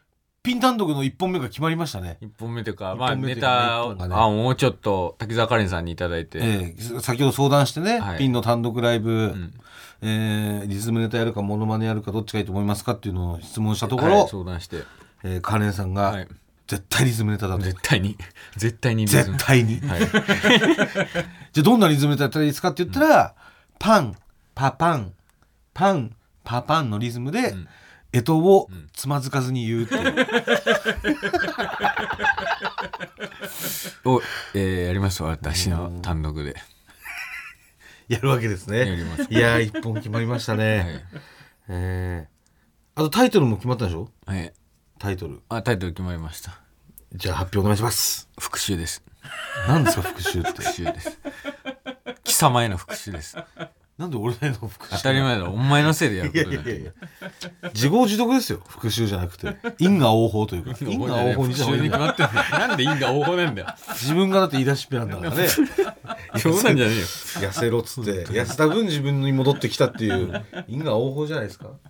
[0.49, 4.07] ピン単独の1本目が決まりましたね、一本目というか一まあネタを、ね。
[4.11, 8.19] あもうちょっと滝沢カレンさんにいただいて、ええ先ほど相談してね、はい。
[8.19, 9.53] ピンの単独ライブ、うん。
[10.01, 14.85] えーリズムネタやるかモノマネやるかどっちがいいと思いますかっていうのを質問したところ、はい相談して、
[15.23, 16.29] えーカレンさんが、はい、
[16.67, 17.65] 絶対リズムネタだと。
[17.65, 18.17] 絶対に。
[18.57, 20.01] 絶対に絶対に、はい、
[21.53, 23.35] じゃあどんなリズムネタやったらいいですかって言ったら、
[23.79, 24.17] パン
[24.55, 25.13] パパン。
[25.75, 27.69] パンパパンのリズムで、ん
[28.12, 30.27] 干支をつまずかずに言うっていう、
[34.11, 34.23] を、
[34.55, 36.57] えー、やります私の単独で、
[38.09, 38.79] やるわけですね。
[38.79, 39.27] やります。
[39.29, 41.05] いやー一本決まりましたね、はい。
[41.68, 43.01] えー。
[43.01, 44.11] あとタイトルも決まったでしょ？
[44.27, 44.53] はい、
[44.99, 45.42] タイトル。
[45.51, 46.59] あタイトル決まりました。
[47.14, 48.29] じゃあ発表お願いします。
[48.40, 49.05] 復讐です。
[49.68, 50.62] 何ですか復讐って？
[50.62, 51.18] 復讐です。
[52.25, 53.37] 貴様への復讐です
[53.99, 55.51] なんで俺の復讐当たり前だろ。
[55.51, 56.93] お前のせいでやることだいやいや
[57.75, 58.63] 自業自得ですよ。
[58.69, 59.57] 復讐じゃなくて。
[59.79, 60.77] 因果応報というか。
[60.81, 63.67] 因果応報にした方復讐がいいに決まってんだなんで因果応報なんだよ。
[63.95, 65.49] 自分がだって言い出しっぺなんだからね。
[65.49, 67.05] そうなんじゃねえよ。
[67.05, 68.25] 痩せろっつって。
[68.27, 70.45] 痩せた分自分に戻ってきたっていう。
[70.69, 71.71] 因果応報じゃないですか。
[71.85, 71.89] あ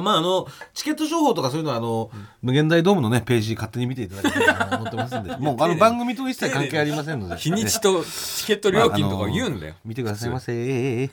[0.00, 2.10] まああのチケット情報とかそういうのはあの、
[2.42, 5.36] 無限大ドームのねページ勝手に見ていただけたらと思ってますんで。
[5.36, 7.36] もうあの番組と一切関係ありませんので。
[7.36, 10.52] 日にちとチケット料金とかを言うんだよ、見てくださいませ。
[10.54, 11.10] え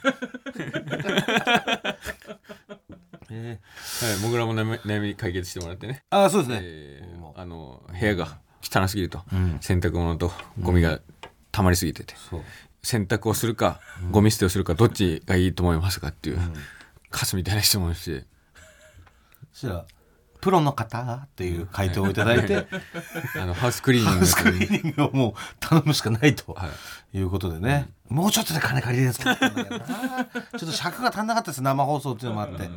[3.34, 3.60] え
[4.02, 9.58] はい、もぐらも悩み悩み解決してもらってね、あそうですね、えーもあの部屋が汚すぎると、うん。
[9.62, 11.00] 洗濯物とゴミが
[11.52, 12.42] 溜まりすぎてて、そう。
[12.84, 13.80] 洗濯をするか
[14.12, 16.40] ゴミ捨てをするかどっちがいいと思いますかっていう、
[17.10, 18.20] カスみたいな質問をして。
[18.22, 18.26] そ
[19.62, 19.86] したら
[20.42, 22.66] プロの方っていう回答をいただいて
[23.40, 24.16] あのハウスクリーニング。
[24.18, 26.68] ハウスクリーニングをもう頼むしかないとは
[27.14, 27.18] い。
[27.18, 30.26] いうことでね、もうちょっとで金借りれるんだけどな。
[30.26, 32.70] ちょっと尺が足んなかったです生放送っていうのもあって、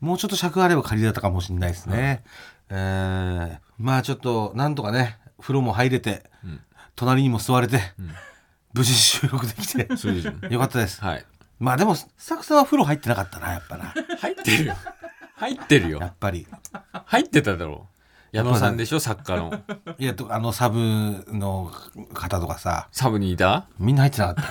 [0.00, 2.22] もうちょっと尺があれば借りれたかもしれないですね、
[2.68, 6.60] えーまあちょっとなんとかね風呂も入れて、ん。
[6.96, 7.80] 隣にも座れて、
[8.74, 9.88] 無事収録できて
[10.50, 11.00] よかったです。
[11.02, 11.24] はい。
[11.58, 13.94] まあでもスタッフさんは風呂入ってなかったなやっぱな。
[14.18, 14.74] 入ってるよ
[15.36, 15.98] 入ってるよ。
[16.00, 16.46] やっぱり。
[17.04, 17.86] 入ってただろ。
[18.32, 19.52] う矢野さんでしょ作家の。
[19.98, 20.78] いやとあのサブ
[21.28, 21.70] の
[22.12, 22.88] 方とかさ。
[22.90, 23.68] サブにいた？
[23.78, 24.44] みんな入ってなかっ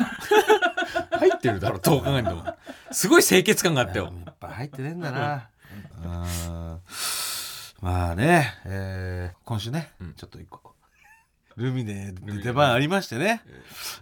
[1.12, 1.17] た。
[1.17, 2.43] 入ってるだろどう考えても。
[2.91, 4.13] すごい清潔感があったよ。
[4.26, 5.50] やっぱ入ってねえんだな。
[6.04, 6.80] うん。
[7.82, 10.13] まあね、えー今週ね、うん。
[10.13, 10.74] ちょっと一個
[11.57, 13.41] ルミネで出番ありましてね。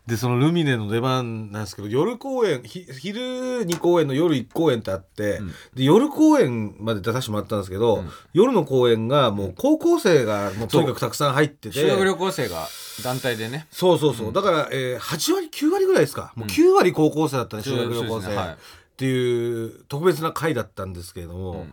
[0.07, 3.21] でそのルミネの出番なんですけど夜公演ひ昼
[3.65, 5.47] 2公演の夜1公演ってあって、うん。
[5.75, 8.09] で夜公演まで出させてもらったんですけど、うん。
[8.33, 11.75] 夜の公演がもう高校生がもうとにかくたくさん入ってて。
[11.75, 12.67] 修学旅行生が
[13.03, 13.67] 団体でね。
[13.69, 14.33] そうそうそう、うん。
[14.33, 16.33] だから、えー、8割9割ぐらいですか？
[16.35, 18.47] もううん9割高校生だったね、修学旅行生、ねはい。
[18.49, 18.55] っ
[18.97, 21.67] ていう特別な回だったんですけれども、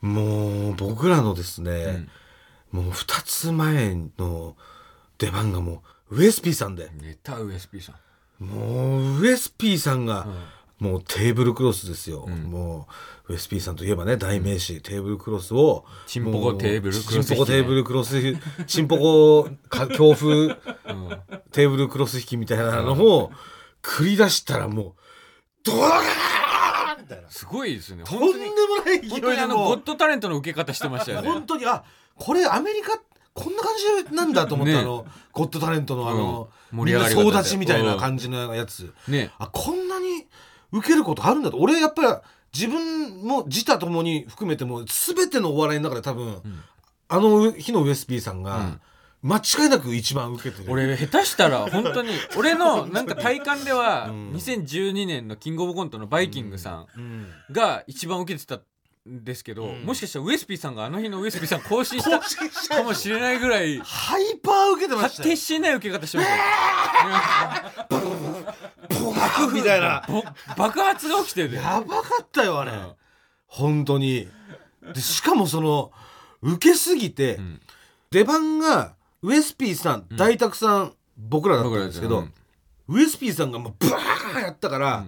[0.00, 2.08] もう僕らのですね、
[2.72, 4.56] もう2つ前の
[5.18, 6.90] 出番がもうウエス P さんで。
[7.00, 7.92] ネタ USP さ
[8.40, 8.44] ん。
[8.44, 10.26] もうウエス P さんが、
[10.78, 12.50] もうテーブルクロスですよ、ん。
[12.50, 12.88] も
[13.28, 17.26] うウエス P さんといえばね代名詞、テーブルクロスをチンポコテーブルクロス。
[17.26, 18.20] チンポコテーブルクロス
[18.66, 20.56] チンポコか強風うん。
[21.52, 23.32] テーブルクロス引きみたいなのを
[23.82, 24.92] 繰り出したらもう
[25.62, 27.30] ドラーンみたいな。
[27.30, 28.04] すごいですね。
[28.04, 31.28] とんでもない勢い本当にであのゴもッドタレントの受け方してましたよね。
[31.28, 31.84] 本当にあ
[32.16, 33.00] これアメリカ
[33.34, 33.72] こんな感
[34.08, 36.84] じなんだと思った、ねあのゴッドタレントのあの、うん。
[36.84, 40.26] みんな総立ちみたいな感じのやつ、ねあこんなに
[40.72, 41.58] 受けることあるんだと。
[41.58, 42.08] 俺やっぱり
[42.52, 46.42] 自分も自他ともに含めても全てのお笑いの中で多分、ん。
[47.08, 48.80] あの日のウエス P さんがうん。
[49.26, 50.70] 間違いなく一番受けてる。
[50.70, 54.30] 俺下手したら本当に 俺のなんか体感ではうん。
[54.34, 57.02] 2012年のキングオブコントのバイキングさうん。
[57.22, 57.26] ん。
[57.50, 58.60] が一番受けてたん
[59.06, 59.82] ですけど、うん。
[59.84, 62.04] もしかしたらウエスピーさんがあの日のウエスピーさん更新し
[62.68, 68.02] たかもしれないぐらいハイパー受けてま発したよ展しない受け方してましたよ、
[68.88, 69.50] ボー。
[69.50, 70.04] ンみたいな。
[70.08, 70.22] ぼ
[70.56, 71.54] 爆発が起きてる。
[71.54, 72.92] やばかったよあれ、うん。
[73.46, 74.28] 本当に。
[74.94, 75.92] でしかもその
[76.40, 77.60] 受けすぎて、ん。
[78.10, 82.44] 出番がウエス P さん、大沢さん僕らだったんですけど、僕らです
[82.88, 85.04] ウエス P さんがもうブワーやったから、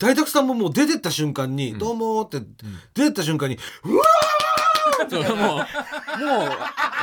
[0.00, 2.40] 大沢さんももう出てった瞬間に「どうも」って
[2.94, 4.02] 出てった瞬間に「うわ
[5.10, 5.60] そうもうも
[6.46, 6.50] う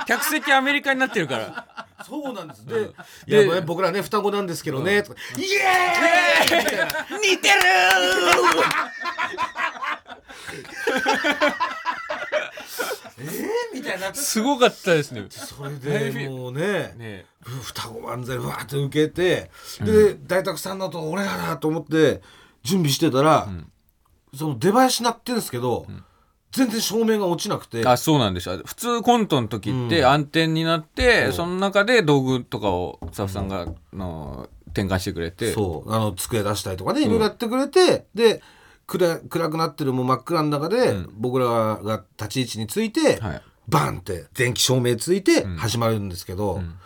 [0.08, 1.68] 客席アメリカになってるから。
[2.00, 2.68] ーそうなんです」うん。
[2.68, 2.90] で
[3.28, 6.88] 「いでや僕らね双子なんですけどね」とか「イエーイ!」みたいな
[7.20, 7.56] 似てる
[13.20, 15.26] えーみたいになってすごかったですね。
[15.30, 15.72] それ
[16.12, 17.26] でもうねね。
[17.64, 19.50] 双子漫才わーって受けて
[19.82, 22.22] で、大沢さんだと俺らだと思って
[22.67, 23.71] 準備してたら、ん。
[24.36, 25.88] その出囃子鳴ってんですけど、
[26.51, 27.86] 全然照明が落ちなくて。
[27.88, 28.49] あそうなんです。
[28.49, 30.06] よ普通コントの時ってうん。
[30.06, 31.34] 暗転になって、そう。
[31.34, 35.53] その中で道具とかをスタッフさんが、の転換してくれて。
[35.53, 35.93] そう。
[35.93, 38.41] あの机出したりとかねいろいろやってくれて、で
[38.86, 41.10] 暗暗くなってるもう真っ暗の中で、うん。
[41.17, 43.41] 僕らが立ち位置について、はい。
[43.69, 45.56] バンって電気照明ついてん。
[45.58, 46.80] 始まるんですけど、ん。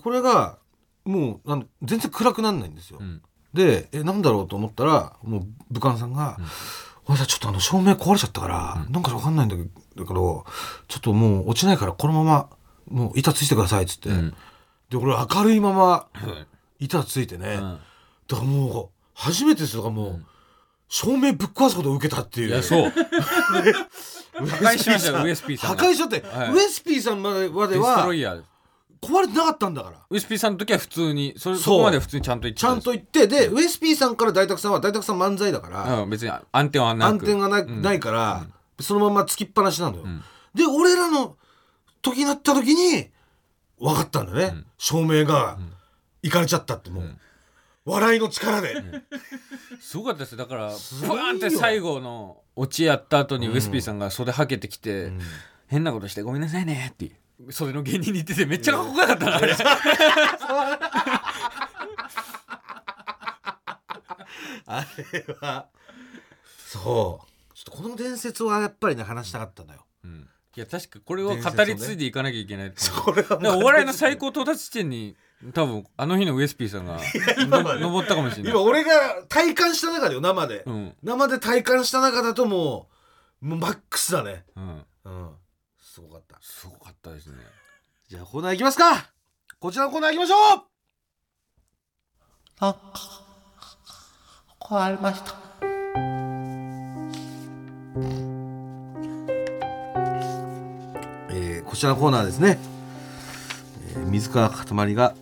[0.00, 0.58] これが
[1.04, 3.00] もうあの全然暗くなんないんですよ。
[3.54, 6.38] んでえなんだろうと思ったらもう武漢さんが
[7.06, 9.62] 「俺さちょっとあの照明壊れちゃったから、なんかわかんないんだけ
[10.04, 10.44] ど
[10.88, 12.48] ちょっともう落ちないからこのまま
[12.88, 14.34] もう板ついてください」っつって、ん。
[14.90, 16.08] で俺明るいままは
[16.80, 16.84] い。
[16.84, 17.78] 板ついてね、うん。
[18.28, 20.24] だからもう初めてですよもう、
[20.88, 22.48] 照明ぶっ壊すことを受けたっていう。
[22.48, 22.90] いやそう。
[22.90, 22.90] 破
[24.46, 25.76] 破壊しましたよ ウエス P さん。
[25.76, 25.82] が。
[25.82, 26.52] 破壊しちゃって、はい。
[26.52, 28.42] ウエス P さんまでまでデストはロイヤー
[29.04, 29.98] 壊れてなかったんだから。
[30.08, 37.08] ウエス P さんの時は普通にそれそこまで普通にちゃんと言ってちゃんと言言ってで、ウエス P さんから大沢さんは大沢さん漫才だから、うん、別に暗転はなく。
[37.08, 38.46] 暗転がな,、うんないから、
[38.80, 40.22] そのままつきっぱなしなのよ、ん。
[40.54, 41.36] で俺らの
[42.02, 43.08] 時になった時に
[43.78, 45.58] 分かったんだよね、照明が
[46.22, 47.18] いかれちゃったってもう、
[47.84, 48.82] 笑いの力で、
[49.80, 51.24] すごかったですだからブごいよ。
[51.24, 55.20] ワーンって最後のオチやった後にウエス P さんが袖はけてきて、ん
[55.66, 57.10] 変なことしてごめんなさいねって
[57.50, 59.54] 袖の芸人に言っててめっちゃかっこよかったなあれ。
[64.66, 65.66] あれは
[66.66, 67.54] そう。
[67.54, 69.84] ちょっとこの伝説はやっぱりね話したかったんだよ。
[70.04, 70.28] うん。
[70.56, 73.14] いや確かこれを語り継いでいかなきゃいけないと思う。
[73.14, 75.16] これはお笑いの最高到達地点に
[75.52, 76.98] 多分あの日のウエス P さんが
[77.38, 78.52] の登ったかもしれない。
[78.52, 80.94] 今俺が体感した中でよ生で、うん。
[81.02, 82.88] 生で体感した中だとも
[83.42, 84.44] うもうマックスだね。
[84.56, 84.86] うん。
[85.04, 85.30] うん。
[85.78, 86.38] すごかった。
[86.40, 87.36] すごかったですね。
[88.08, 89.10] じゃあコーナー行きますか。
[89.60, 90.62] こちらのコーナー行きましょう。
[92.60, 92.76] あ、
[94.58, 95.34] 壊れました。
[101.30, 102.58] えーこちらのコーナーですね、
[103.96, 105.14] えー水川かたまりが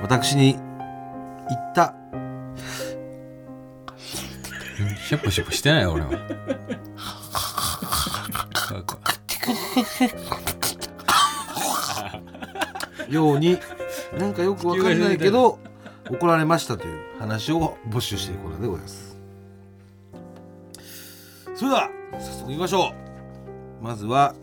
[0.00, 0.60] 私に言
[1.58, 1.94] った。
[5.06, 6.10] シャッポシャッポしてないよ俺は
[13.12, 13.58] ように
[14.18, 15.58] なんかよくわかんないけど
[16.10, 19.18] 怒られましたという話を募集しているコーナーでございます。
[21.54, 22.94] それでは早速いきましょ
[23.80, 23.84] う。
[23.84, 24.34] まずは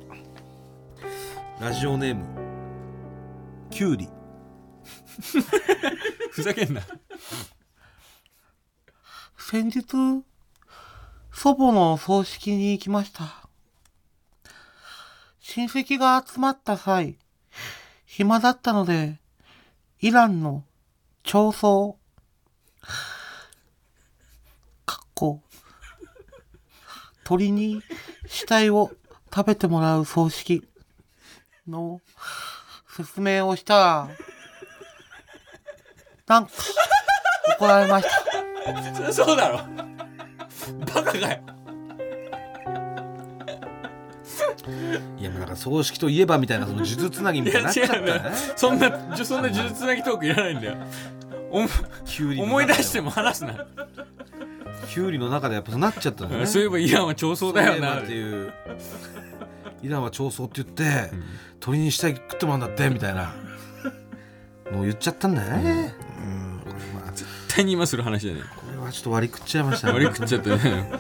[1.60, 2.26] ラジオネーム
[3.70, 4.08] きゅうり
[6.32, 6.82] ふざけんな。
[9.38, 9.84] 先日、
[11.34, 13.50] 祖母の葬式に行きました。
[15.40, 17.18] 親戚が集まった際、
[18.20, 19.18] 暇だったので、
[20.02, 20.66] イランの
[21.24, 21.96] 長宗、
[24.86, 25.40] かっこ、
[27.24, 27.82] 鳥に
[28.28, 28.92] 死体を
[29.34, 30.68] 食べてもらう葬式
[31.66, 32.02] の
[32.94, 33.76] 説明をした。
[33.76, 34.10] ら、
[36.28, 36.52] なんか
[37.58, 38.96] 怒られました。
[38.96, 39.60] そりゃそうだろ
[40.94, 41.59] バカかよ
[45.20, 48.22] いやもうなんか葬式といえばみたいなその呪術つなぎみたいになっちゃったね。
[48.56, 50.78] そんなそんな呪術つなぎトークいらないんだよ。
[51.52, 53.66] 思い出しても話すな。
[54.90, 56.46] キュウリの中でやっぱなっちゃったね。
[56.46, 58.02] そういえばイランは長宗だよな。
[58.02, 58.54] っていう
[59.82, 61.12] イランは長宗って言って、
[61.60, 63.34] 鳥に死体食ってもらうんだってみたいな。
[64.72, 66.62] のを言っちゃったんだよね、うん。
[66.64, 69.94] これまあ絶対に今する話じゃねこれはちょっと割り食っちゃいましたね。
[69.94, 70.92] え割り食っちゃってね。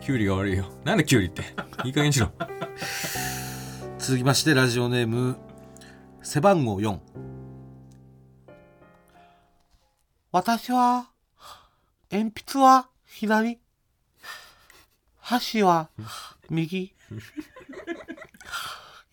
[0.00, 0.66] キュウリが悪いよ。
[0.84, 1.42] なんでキュウリって。
[1.84, 2.30] いい加減にしろ
[3.98, 5.36] 続きましてラジオネーム
[6.22, 6.98] 背番号4
[10.30, 11.08] 私は、
[12.10, 13.58] 鉛筆は左、
[15.20, 15.88] 箸は
[16.50, 16.94] 右、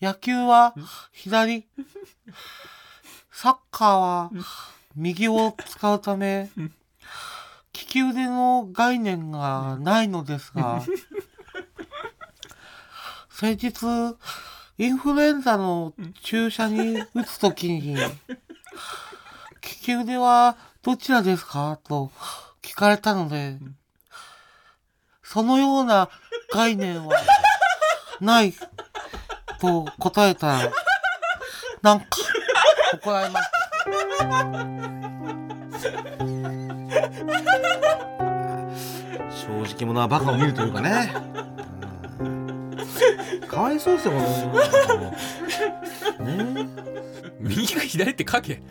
[0.00, 0.74] 野球は
[1.10, 1.66] 左、
[3.32, 4.30] サッカーは
[4.94, 6.70] 右を使うため、利
[7.72, 10.82] き腕の概念がないのですが、
[13.38, 14.16] 先日、
[14.78, 18.00] インフルエンザの注射に打つときに、利
[19.60, 22.10] き腕はどちらですかと
[22.62, 23.58] 聞かれたので、
[25.22, 26.08] そのような
[26.50, 27.14] 概念は
[28.22, 28.54] ない
[29.60, 30.72] と答えたら、
[31.82, 32.06] なんか
[32.94, 33.60] 怒られました。
[39.28, 41.35] 正直者はバカを見るというかね
[43.56, 45.10] かわいそうですよこの世の中も
[46.26, 46.68] ね。
[47.40, 48.62] 右か左って書けで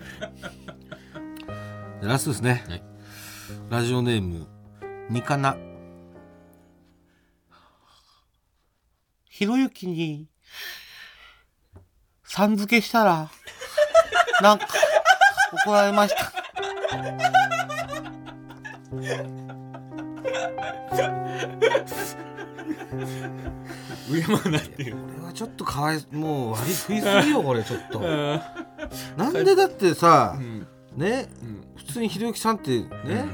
[2.04, 2.84] ラストですね、はい。
[3.72, 4.48] ラジオネーム
[5.10, 5.58] ニカナ。
[9.28, 10.28] ひろゆきに、
[12.24, 13.32] さん付けしたら、
[14.44, 14.68] なんか
[15.66, 16.32] 怒られました。
[24.10, 28.00] 上もなってるこれはちょっとかわいもう割り食いすぎよ これちょっと。
[29.18, 30.68] なんでだってさうん。
[30.96, 31.64] ねうん。
[31.76, 33.26] 普通にひろゆきさんってね、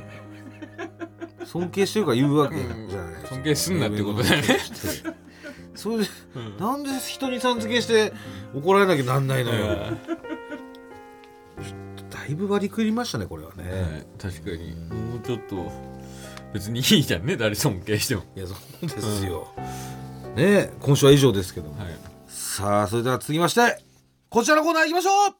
[1.45, 4.57] 尊敬してるから言うわけじゃうんない、尊敬すんなってことだよね。
[5.75, 6.09] それで、
[6.59, 8.13] なんで人にさん付けして
[8.53, 9.67] 怒られなきゃなんないのよ、
[12.09, 14.75] だいぶ割り食いましたねこれはね、はい確かに。
[14.75, 15.71] もうちょっと
[16.53, 18.23] 別にいいじゃんね誰尊敬しても。
[18.35, 19.47] いやそうですよ、
[20.35, 21.95] ね今週は以上ですけども、はい。
[22.27, 23.81] さあそれでは続きまして
[24.29, 25.35] こちらのコーナー行きましょう。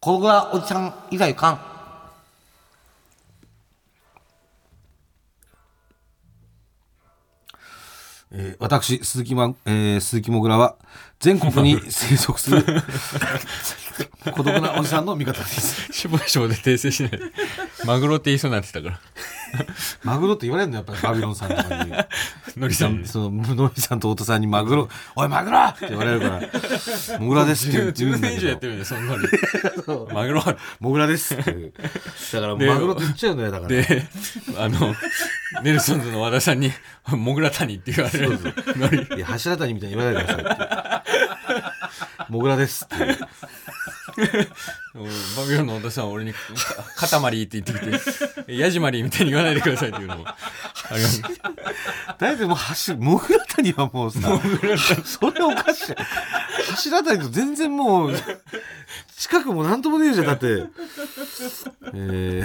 [0.00, 1.60] このぐらいおじさん以外かん。
[8.32, 10.76] えー私鈴木,、まえー鈴木もぐらは
[11.18, 12.64] 全国に生息する
[14.32, 15.92] 孤独なおじさんの味方です。
[15.92, 17.20] しぼしぼで訂正しないで。
[17.84, 19.00] マグロって言いそうになってたから。
[20.04, 21.92] マグロって言われるのやっぱりバビロンさんとかに。
[22.56, 23.04] のりさん。
[23.04, 26.40] そののりさんと太田さんにマグロ「おいマグロ!」って言われるから
[27.18, 30.44] 「もぐらです」って言う10言うんだ年以上やってけどるんだよそんなにマグロ
[30.80, 33.68] 「もぐらです」ってだからでマグロって言っちゃうのよだから。
[33.68, 34.08] で
[34.56, 34.94] あの
[35.62, 36.72] ネルソンズの和田さんに
[37.10, 38.38] 「モグラ谷」って言われる。
[38.76, 41.02] のりいや柱谷みたいに言わないでくださいっ
[42.26, 43.16] て「もぐらです」って
[45.36, 46.34] バビロンの太田さんは俺に
[46.96, 50.36] 「かたまり」って言ってきて「ヤジマリーみたいに言わないでください」っていうのもあ
[50.96, 51.22] ります。
[52.18, 54.40] だいもう柱もぐら谷はもうさ
[55.04, 55.94] それおかしい。
[56.72, 58.14] 柱谷と全然もう
[59.16, 60.46] 近くもなんともねえじゃんだって。
[61.94, 62.44] え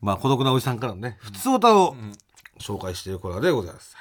[0.00, 1.96] まあ孤独なおじさんからのね普通歌を
[2.58, 3.96] 紹介しているコーナーでございます、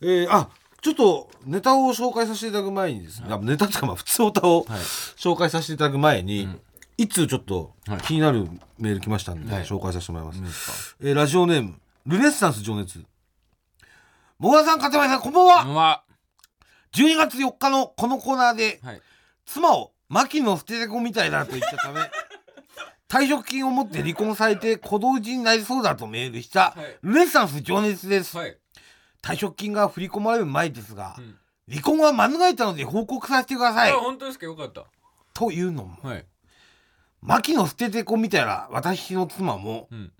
[0.00, 0.48] えー、あ
[0.80, 4.78] ちょっとネタを紹介させていただく前にですね、あネタっていうかまあ普通歌をはい。
[5.16, 6.48] 紹介させていただく前に、
[6.96, 8.00] いつちょっとはい。
[8.02, 8.48] 気になる
[8.78, 9.64] メール来ましたんで、はい。
[9.64, 11.74] 紹介させてもらいます、えーラジオネーム
[12.06, 13.02] ルネッサンス情熱。
[14.38, 16.02] もがさん、かたまりさん、こんばんは、うま
[16.94, 19.02] 12月4日のこのコーナーで、はい。
[19.46, 22.00] 妻を牧野捨てて子みたいだと言ったため、
[23.10, 26.98] 退職金を持って離婚されて小同時になりそうだとメールした、はい。
[27.02, 28.36] ルネッサンス情熱です。
[28.36, 28.56] はい
[29.22, 31.36] 退職金が振り込まれる前ですが、うん。
[31.68, 33.92] 離婚は免れたので報告させてください。
[33.92, 33.96] あ。
[33.96, 34.46] 本当ですか？
[34.46, 34.84] よかった。
[35.34, 36.24] というのもはい。
[37.20, 40.12] 牧野捨ててこみたいな私の妻もうん。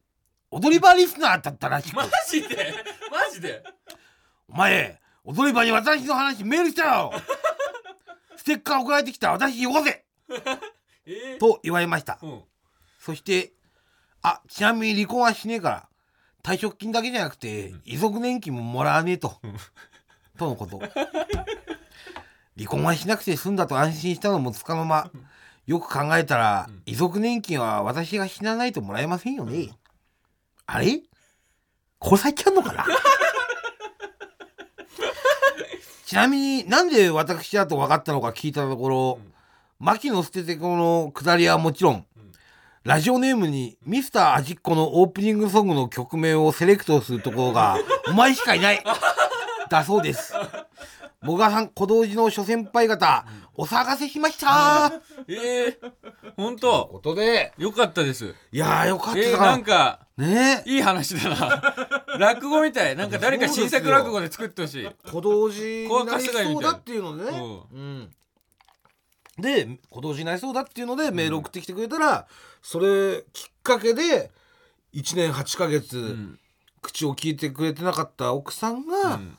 [0.50, 1.96] 踊り場リスナーだったらしく。
[1.96, 2.74] マジで？
[3.10, 3.62] マジで？
[4.48, 7.12] お前踊り場に私の話メールしたよ
[8.36, 10.04] ステッカー送られてきた私よこせ！
[11.06, 12.18] えー、と言われました。
[12.22, 12.42] うん。
[12.98, 13.52] そして
[14.22, 15.88] あちなみに離婚はしねえから
[16.42, 19.38] 退職金だけじゃなくて遺族年金ももらわねえと。
[20.38, 20.80] とのこと。
[22.56, 25.10] 離婚はしなくて済んだと安心したのもつかの間。
[25.66, 29.68] よく考えたら遺族年金は私が死なないともらえませんよね。
[30.66, 31.02] あれ？
[32.00, 32.86] 殺されちゃうのかな？
[36.06, 39.18] ちなみになんで私だと分かったのか聞いたところ、
[39.78, 42.06] 牧野捨ててこのくだりはもちろん、
[42.88, 47.76] ラジオネームにミスター味っ子のオープニングソングの曲名をセレクトするところが
[48.08, 48.82] お前しかいない。
[49.68, 50.32] だそうです。
[51.20, 54.90] もがさん小道寺の諸先輩方、お騒がせしました。
[55.28, 55.92] ええー、
[56.38, 56.88] 本当。
[56.90, 58.34] ことで、よかったです。
[58.52, 60.62] いやーよかったえー、かなんかね。
[60.64, 61.74] いい話だな。
[62.18, 62.96] 落語みたい。
[62.96, 64.88] なんか誰か新作落語で作ってほしい。
[65.12, 65.62] 小道寺
[66.04, 67.76] になりそうだっていうのでね、う。
[67.76, 68.27] ん、で小
[69.38, 72.26] 道寺になりそうだっていうのでメール送ってきてくれたら、
[72.62, 74.30] それきっかけで
[74.94, 76.38] 1年8ヶ月、うん。
[76.80, 79.38] 口を聞いてくれてなかった奥さんがうん。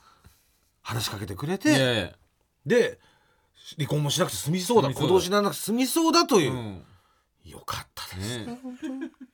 [0.82, 2.16] 話しかけてくれいて、
[2.66, 3.00] で
[3.78, 5.08] 離婚もしなくて済みそうだ済みそうだ。
[5.08, 6.54] 小道寺にならなくて済みそうだという。
[6.54, 6.84] う、ん。
[7.46, 8.60] よかったですねね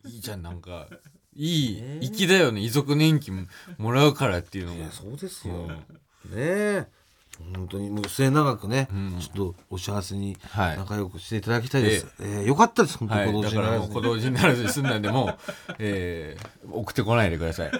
[0.06, 0.88] いいじゃんなんか。
[1.36, 2.62] いいね粋だよね。
[2.62, 3.48] 遺族年金
[3.78, 5.68] もらうからっていうのもそうですよ、うん。
[5.68, 5.76] ね
[6.36, 6.88] え
[7.54, 9.20] 本当にもう末永くね、うん。
[9.20, 10.78] ちょっとお幸せにはい。
[10.78, 15.38] 仲良くしていただきたいです、えーよかったです本当はい、にだから小道寺にならずに済んだんでもう、
[15.80, 17.80] えー、送ってこないでください、 はい、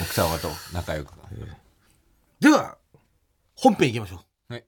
[0.00, 1.12] 奥様と仲良く。
[2.40, 2.78] では
[3.54, 4.52] 本編いきましょう。
[4.52, 4.64] はい。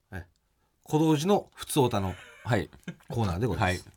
[0.82, 2.14] 小道寺の普通歌の
[2.44, 2.70] はい。
[3.08, 3.94] コーナーでございます、はい。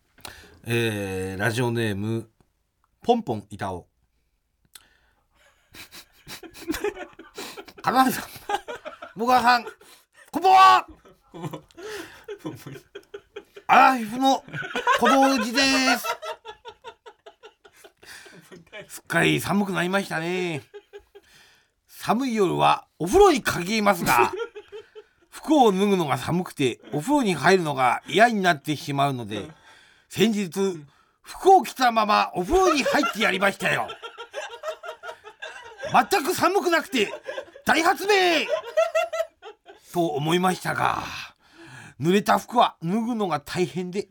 [0.65, 2.30] えーラジオネーム
[3.01, 3.88] ポンポン板尾。
[7.82, 8.24] 金井さん
[9.16, 9.66] 僕川さん
[10.32, 10.88] こんばんは
[13.68, 14.43] アラフィフの
[14.99, 15.51] 小道寺で
[15.97, 16.07] す
[18.88, 20.62] すっかり寒くなりましたね
[21.88, 24.32] 寒い夜はお風呂に限りますが
[25.30, 29.49] 服を脱ぐのが寒くてお風呂に入るのが嫌になってしまうので
[30.07, 30.49] 先日
[31.22, 33.89] 服を着たままお風呂に入ってやりましたよ
[36.09, 37.12] 全く寒くなくて
[37.66, 38.45] 大発明
[39.93, 41.03] と思いましたが
[41.99, 44.07] 濡れた服は脱ぐのが大変で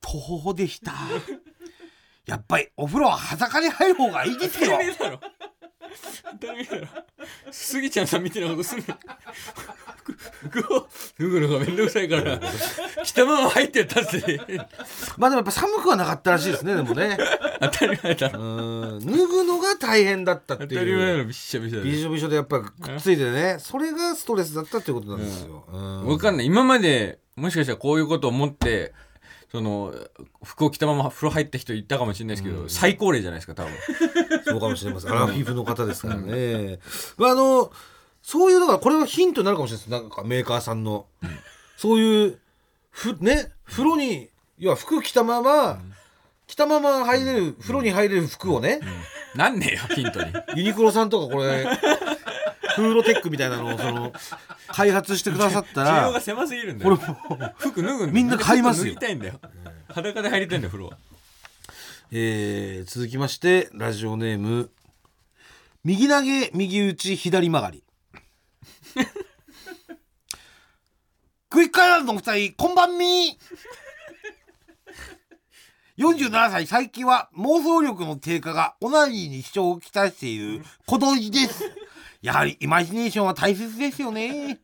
[0.00, 0.92] 途方でした。
[2.26, 4.78] やっぱりお風呂は裸で入る方がいいですよ。
[6.38, 6.86] ダメだろ。
[7.50, 8.84] スギちゃんさんみたいなことする。
[8.86, 8.94] の
[9.96, 10.12] 服
[10.60, 10.88] 服を
[11.18, 12.38] 脱ぐのがめんどくさいから
[13.04, 14.40] 着たまま入ってったって。
[15.16, 17.16] まあでもやっぱ寒くはなかったらしいですねでもね
[17.62, 18.40] 当たり前だろ。
[18.40, 19.00] うん。
[19.00, 20.78] 脱ぐのが大変だったって当いう。
[20.80, 21.24] たり前だろ。
[21.24, 21.84] びっしゃびしゃで。
[21.84, 23.56] びしょびしょでやっぱくっついてね。
[23.58, 26.06] それがストレスだったっていうことなんですよ、うん。
[26.06, 26.46] わかんない。
[26.46, 28.92] 今までもしかしたらこういうことを思って
[29.52, 29.94] その
[30.42, 33.72] 服を着たまま風呂入った人いたかもしれないですけど、最高齢じゃないですか多分。
[34.44, 35.10] そうかもしれません。
[35.12, 36.78] アラフィフの方ですからね。
[37.18, 37.70] まあ、あの、
[38.22, 39.90] そういうのが、これはヒントになるかもしれないです。
[39.90, 41.06] なんかメーカーさんの。
[41.76, 42.38] そういう、
[42.90, 45.82] ふ、ね、風呂に、要は服着たまま、
[46.52, 48.78] 着たまま入れる、風呂に入れる服をね、
[49.34, 50.30] なんねえよヒントに。
[50.54, 51.64] ユニクロさんとかこれ、
[52.76, 54.12] フーロテックみたいなのを、その、
[54.68, 58.12] 開発してくださった需要がら、狭すぎるんだこれよもう、服脱ぐんだよ。
[58.12, 58.92] みんな買いますよ。
[58.92, 59.40] 脱ぎたいんだよ。
[59.88, 60.98] 裸で入りたいんだよ風呂は。
[62.10, 64.70] えー続きまして、ラジオネーム、
[65.84, 67.82] 右投げ、右打ち、左曲がり。
[71.48, 73.38] クイックアイランドの二人、こんばんみ
[75.98, 81.64] 47歳、最近は妄想力の低下がオナニーに支障をきたしている小道寺です。
[82.22, 84.58] やはりイマジネーションは大切ですよね。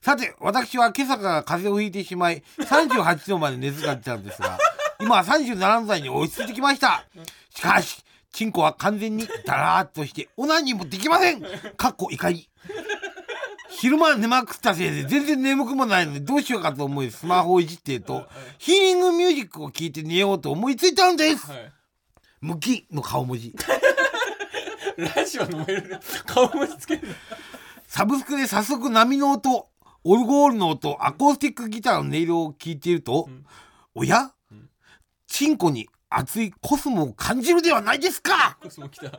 [0.00, 4.58] さて、私は今朝から風邪をひいてしまい、38度まで熱が出たんですが、
[5.00, 7.04] 今は37度台に落ち着いてきました。
[7.52, 11.42] しかし、チンコは完全にダラーっとして、オナニーもできません
[11.76, 12.48] かっこ怒り。
[13.80, 18.26] 昼間寝まくったせいで全然眠くもないのでどうしようかと思いスマホをいじっていると
[18.58, 21.50] ヒーリングミュージックを聴いて寝ようと思いついたんです。
[21.50, 21.72] はい。
[22.42, 23.54] ムキの顔文字。
[25.16, 27.14] ラジオのメールで顔文字つけるの？
[27.86, 29.68] サブスクで早速波の音
[30.04, 33.28] オルゴールの音アコースティックギターの音色を聞いていると、
[33.94, 34.32] おや、
[35.26, 38.58] チンコに熱いコスモを感じるではないですか！
[38.62, 39.10] コスモ来た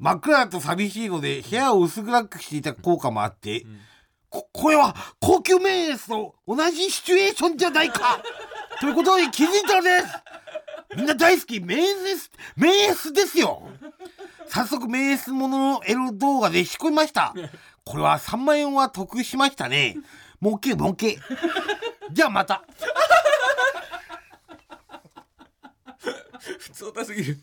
[0.00, 3.66] 真っ暗だと寂しいので部屋を薄暗くしていた効果もあって、
[4.30, 8.22] ここれは高級メンエスと同じシチュエーションじゃないか
[8.80, 10.06] ということに気づいたのです。
[10.96, 11.84] みんな大好きメン
[12.16, 13.62] スメンスですよ。
[14.46, 17.34] 早速メンスもののエロ動画で仕込みました。
[17.84, 19.96] これは3万円は得しましたね。
[20.42, 21.18] 儲け儲け。
[22.10, 22.64] じゃあまた。
[26.58, 27.38] 普通だすぎる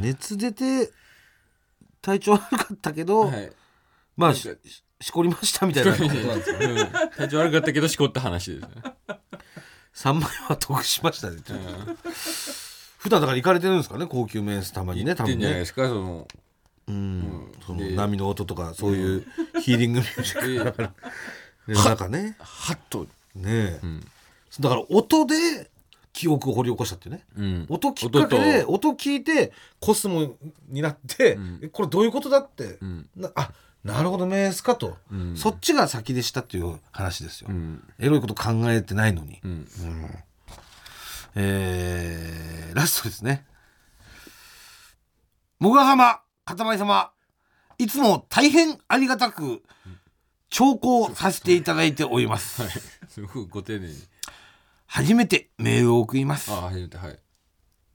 [0.00, 0.90] 熱出て
[2.02, 3.52] 体調悪かったけど、はい。
[4.16, 4.48] まあし
[5.00, 5.92] しこりましたみたいな。
[5.92, 6.76] ことなんですよねうん。
[7.16, 8.68] 体調悪かったけどしこった話ですね。
[9.94, 11.38] 3万円は得しましたね。
[12.98, 14.06] 普段だから行かれてるんですかね？
[14.06, 15.88] 高級メンスたまにね多分んじゃないですか？
[15.88, 16.28] その
[16.88, 17.52] うん。
[17.66, 19.26] そので波の音とかそういう
[19.60, 20.92] ヒーリングミュージックだから。
[21.66, 22.36] でなんかね。
[22.38, 24.00] ハッとねえ、ん。
[24.60, 25.69] だから音で
[26.20, 27.24] 記憶を掘り起こしたっていうね。
[27.34, 27.66] うん。
[27.70, 30.36] 音きっかけで音音聞いてコスモ
[30.68, 31.60] になって、ん。
[31.62, 33.08] えこれどういうことだって、ん。
[33.16, 33.52] なあ
[33.82, 35.34] なるほどメンスかと、うん。
[35.34, 37.82] そっちが先でしたっていう話ですよ、うん。
[37.98, 39.66] エロいこと考えてないのに、うん。
[41.36, 43.46] えーラストですね。
[45.58, 47.12] もぐら様かたまり様
[47.78, 49.62] いつも大変ありがたく
[50.50, 52.62] 聴講させていただいております、
[53.08, 53.94] すごくご丁寧に
[54.92, 56.50] 初めてメールを送ります。
[56.50, 57.18] あ初めてはい。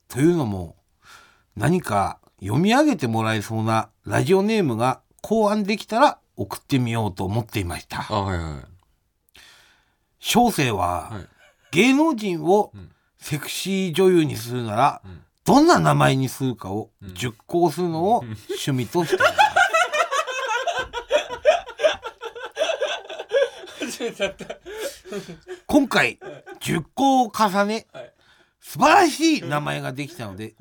[0.07, 0.77] というのも
[1.57, 8.05] 何か読み上げてもらえそうなラジオネームが考案できたら送ってみようと思っていました。
[8.09, 9.39] あはいはい。
[10.19, 11.27] 小生ははい。
[11.71, 12.89] 芸能人をん。
[13.17, 15.21] セクシー女優にするならん。
[15.43, 18.19] どんな名前にするかを熟考するのを
[18.65, 19.15] 趣味として。
[19.15, 19.33] います
[23.79, 24.45] 初めてだった
[25.67, 26.19] 今回
[26.59, 28.13] 熟考を重ねはい。
[28.59, 30.55] 素晴らしい名前ができたので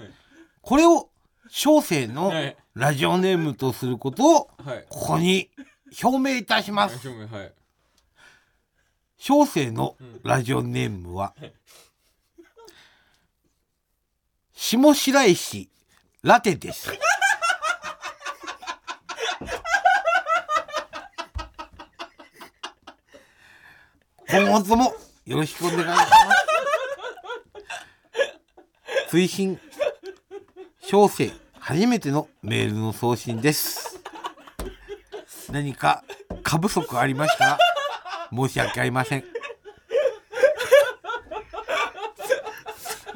[0.61, 1.11] これを
[1.49, 2.57] 小生のはい。
[2.75, 4.87] ラジオネームとすることをはい。
[4.89, 5.51] ここに
[6.03, 6.99] 表明いたします。
[9.17, 11.35] 小生のラジオネームは
[14.53, 15.71] 下白石
[16.23, 16.91] ラテです
[24.29, 24.95] 今後とも
[25.27, 26.11] よろしくお願いします。
[29.11, 29.59] 追伸
[30.81, 34.01] 小生初めてのメールの送信です。
[35.51, 36.05] 何か
[36.43, 37.59] 過不足ありましたら
[38.33, 39.25] 申し訳ありません。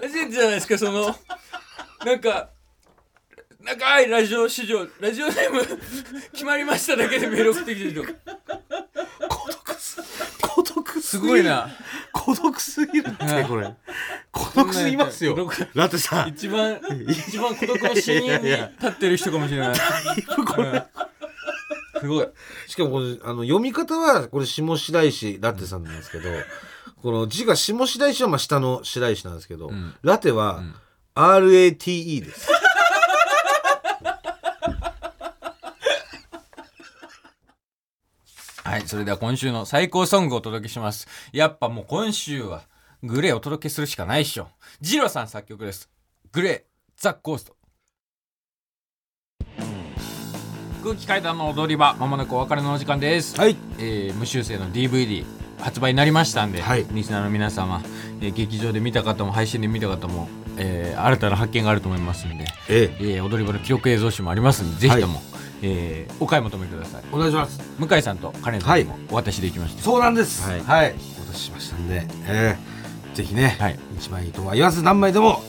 [0.01, 1.15] 初めてじゃないですかその
[2.05, 2.51] なんか
[3.61, 5.61] 長いラジオ史上ラジオネーム
[6.33, 8.17] 決まりましただけでメール送ってきてる
[11.09, 11.71] すごいな。
[12.13, 13.75] 孤独すぎるってはいこれ。
[14.31, 15.51] 孤独すぎますよ。
[15.75, 16.79] だってさ一番
[17.09, 19.69] 一番孤独の死人に立ってる人かもしれない。
[19.69, 19.77] うん。
[22.01, 22.29] すごい。
[22.67, 26.29] しかもこれあの読み方はこれ下白石ラテさんなんですけど、
[27.03, 29.95] この字が下白石はまあ下の白石なんですけど、ん。
[30.03, 30.63] ラテは
[31.15, 32.51] RATE です、
[38.65, 41.07] はいそれでは今週の最高ソングをお届けします。
[41.33, 42.63] やっぱもう今週は
[43.03, 44.49] グレーをお届けするしかないっしょ。
[44.81, 45.89] ジロさん作曲です。
[46.33, 46.63] グレー
[46.97, 47.57] ザ・ゴースト。
[50.83, 53.57] 空気階段の踊り場まもなくお別れのお時間です、はい。
[53.79, 55.25] えー無修正の DVD
[55.61, 56.87] 発売になりましたんで、はい。
[56.91, 57.83] リスナーの皆様、
[58.21, 63.15] えー劇場で見た方も配信で見た方も、えー新たな発見があると思いますんで、ええ。
[63.17, 65.23] えー踊り場の記録映像集もありますんでぜひとも、
[65.63, 67.03] えーお買い求めください。
[67.13, 67.61] お願いします。
[67.79, 70.49] 向井さんとカレンさんにもお渡しできました、そうなんです。
[70.49, 70.61] はい。
[70.61, 72.79] はい、お渡ししましたんで、ええ
[73.17, 73.79] ぜひね、はい。
[73.97, 75.43] 一枚とは言わず何枚でも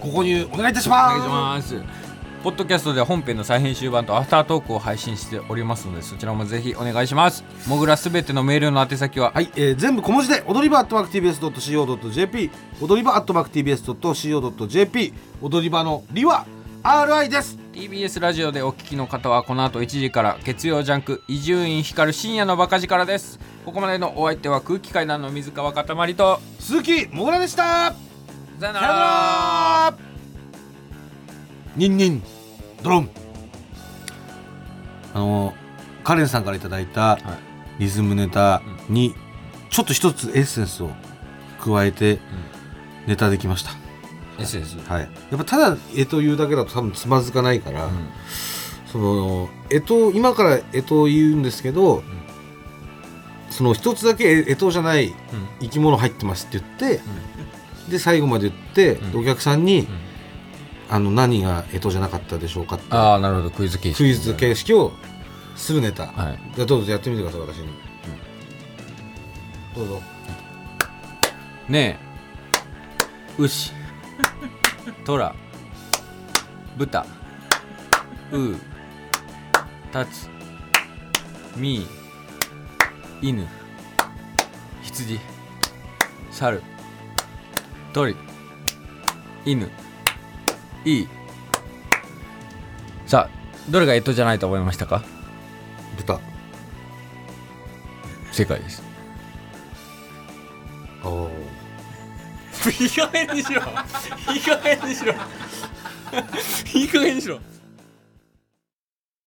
[0.00, 1.18] ご購入お願いいたしおます。
[1.18, 2.02] 願いします。
[2.42, 7.44] ポッドキャストでは本編の再編集版とアフタートークを配信しておりますのでそちらもぜひお願いします。
[7.68, 12.50] もぐらすべてのメールの宛先は、はい、えー全部小文字で踊り場アットマーク TBS.CO.JP
[12.80, 16.46] 踊り場アットマーク TBS.CO.JP 踊り場のりは
[16.84, 17.56] RI です。
[17.72, 23.38] TBS ラジオでお聞きの方はこの後1時から月曜ジャンク伊集院光深夜のバカ力です。
[23.64, 27.94] ここまでのお相手は空気階段の水川かたまりと鈴木もぐらでした。
[28.58, 29.94] さよなら。
[31.76, 32.22] ニンニン
[32.82, 33.10] ドロン。
[35.14, 35.54] あの
[36.02, 37.16] カレンさんからいただいた
[37.78, 39.14] リズムネタに
[39.70, 40.90] ちょっと一つエッセンスを
[41.60, 42.18] 加えて
[43.06, 43.70] ネタできました、
[44.38, 47.90] SS はい、やっぱただ絵というだけだと多分つまずかないから、
[48.90, 52.02] その絵と今から絵と言うんですけど、
[53.50, 55.14] その一つだけ絵とじゃない
[55.60, 57.00] 生き物入ってますって言って、
[57.90, 59.86] で最後まで言って、お客さんに、
[60.88, 62.86] あの何が干支じゃなかったでしょうかって。
[62.94, 63.50] ああなるほど。
[63.50, 63.98] クイズ形式。
[63.98, 64.92] クイズ形式を
[65.56, 66.40] するネタ、はい。
[66.54, 67.68] じゃあどうぞやってみてください私に、
[69.74, 70.02] どうぞ。
[71.68, 72.12] ねえ。
[73.38, 73.72] 牛
[75.04, 75.34] 虎
[76.76, 77.06] 豚。
[78.32, 78.56] う。
[79.92, 80.28] たつ。
[81.56, 81.86] み。
[83.20, 83.46] 犬。
[84.82, 85.20] 羊。
[86.30, 86.62] 猿。
[87.92, 88.16] 鳥。
[89.44, 89.70] 犬。
[90.84, 91.08] いい。
[93.06, 95.02] さあどれが干支じゃないと思いましたか？
[95.98, 96.18] 豚。
[98.32, 98.82] 正解です。
[101.04, 101.30] おお
[102.80, 103.62] いい加減にしろ。
[104.32, 105.14] いい加減にしろ。
[106.74, 107.40] いい加減にしろ。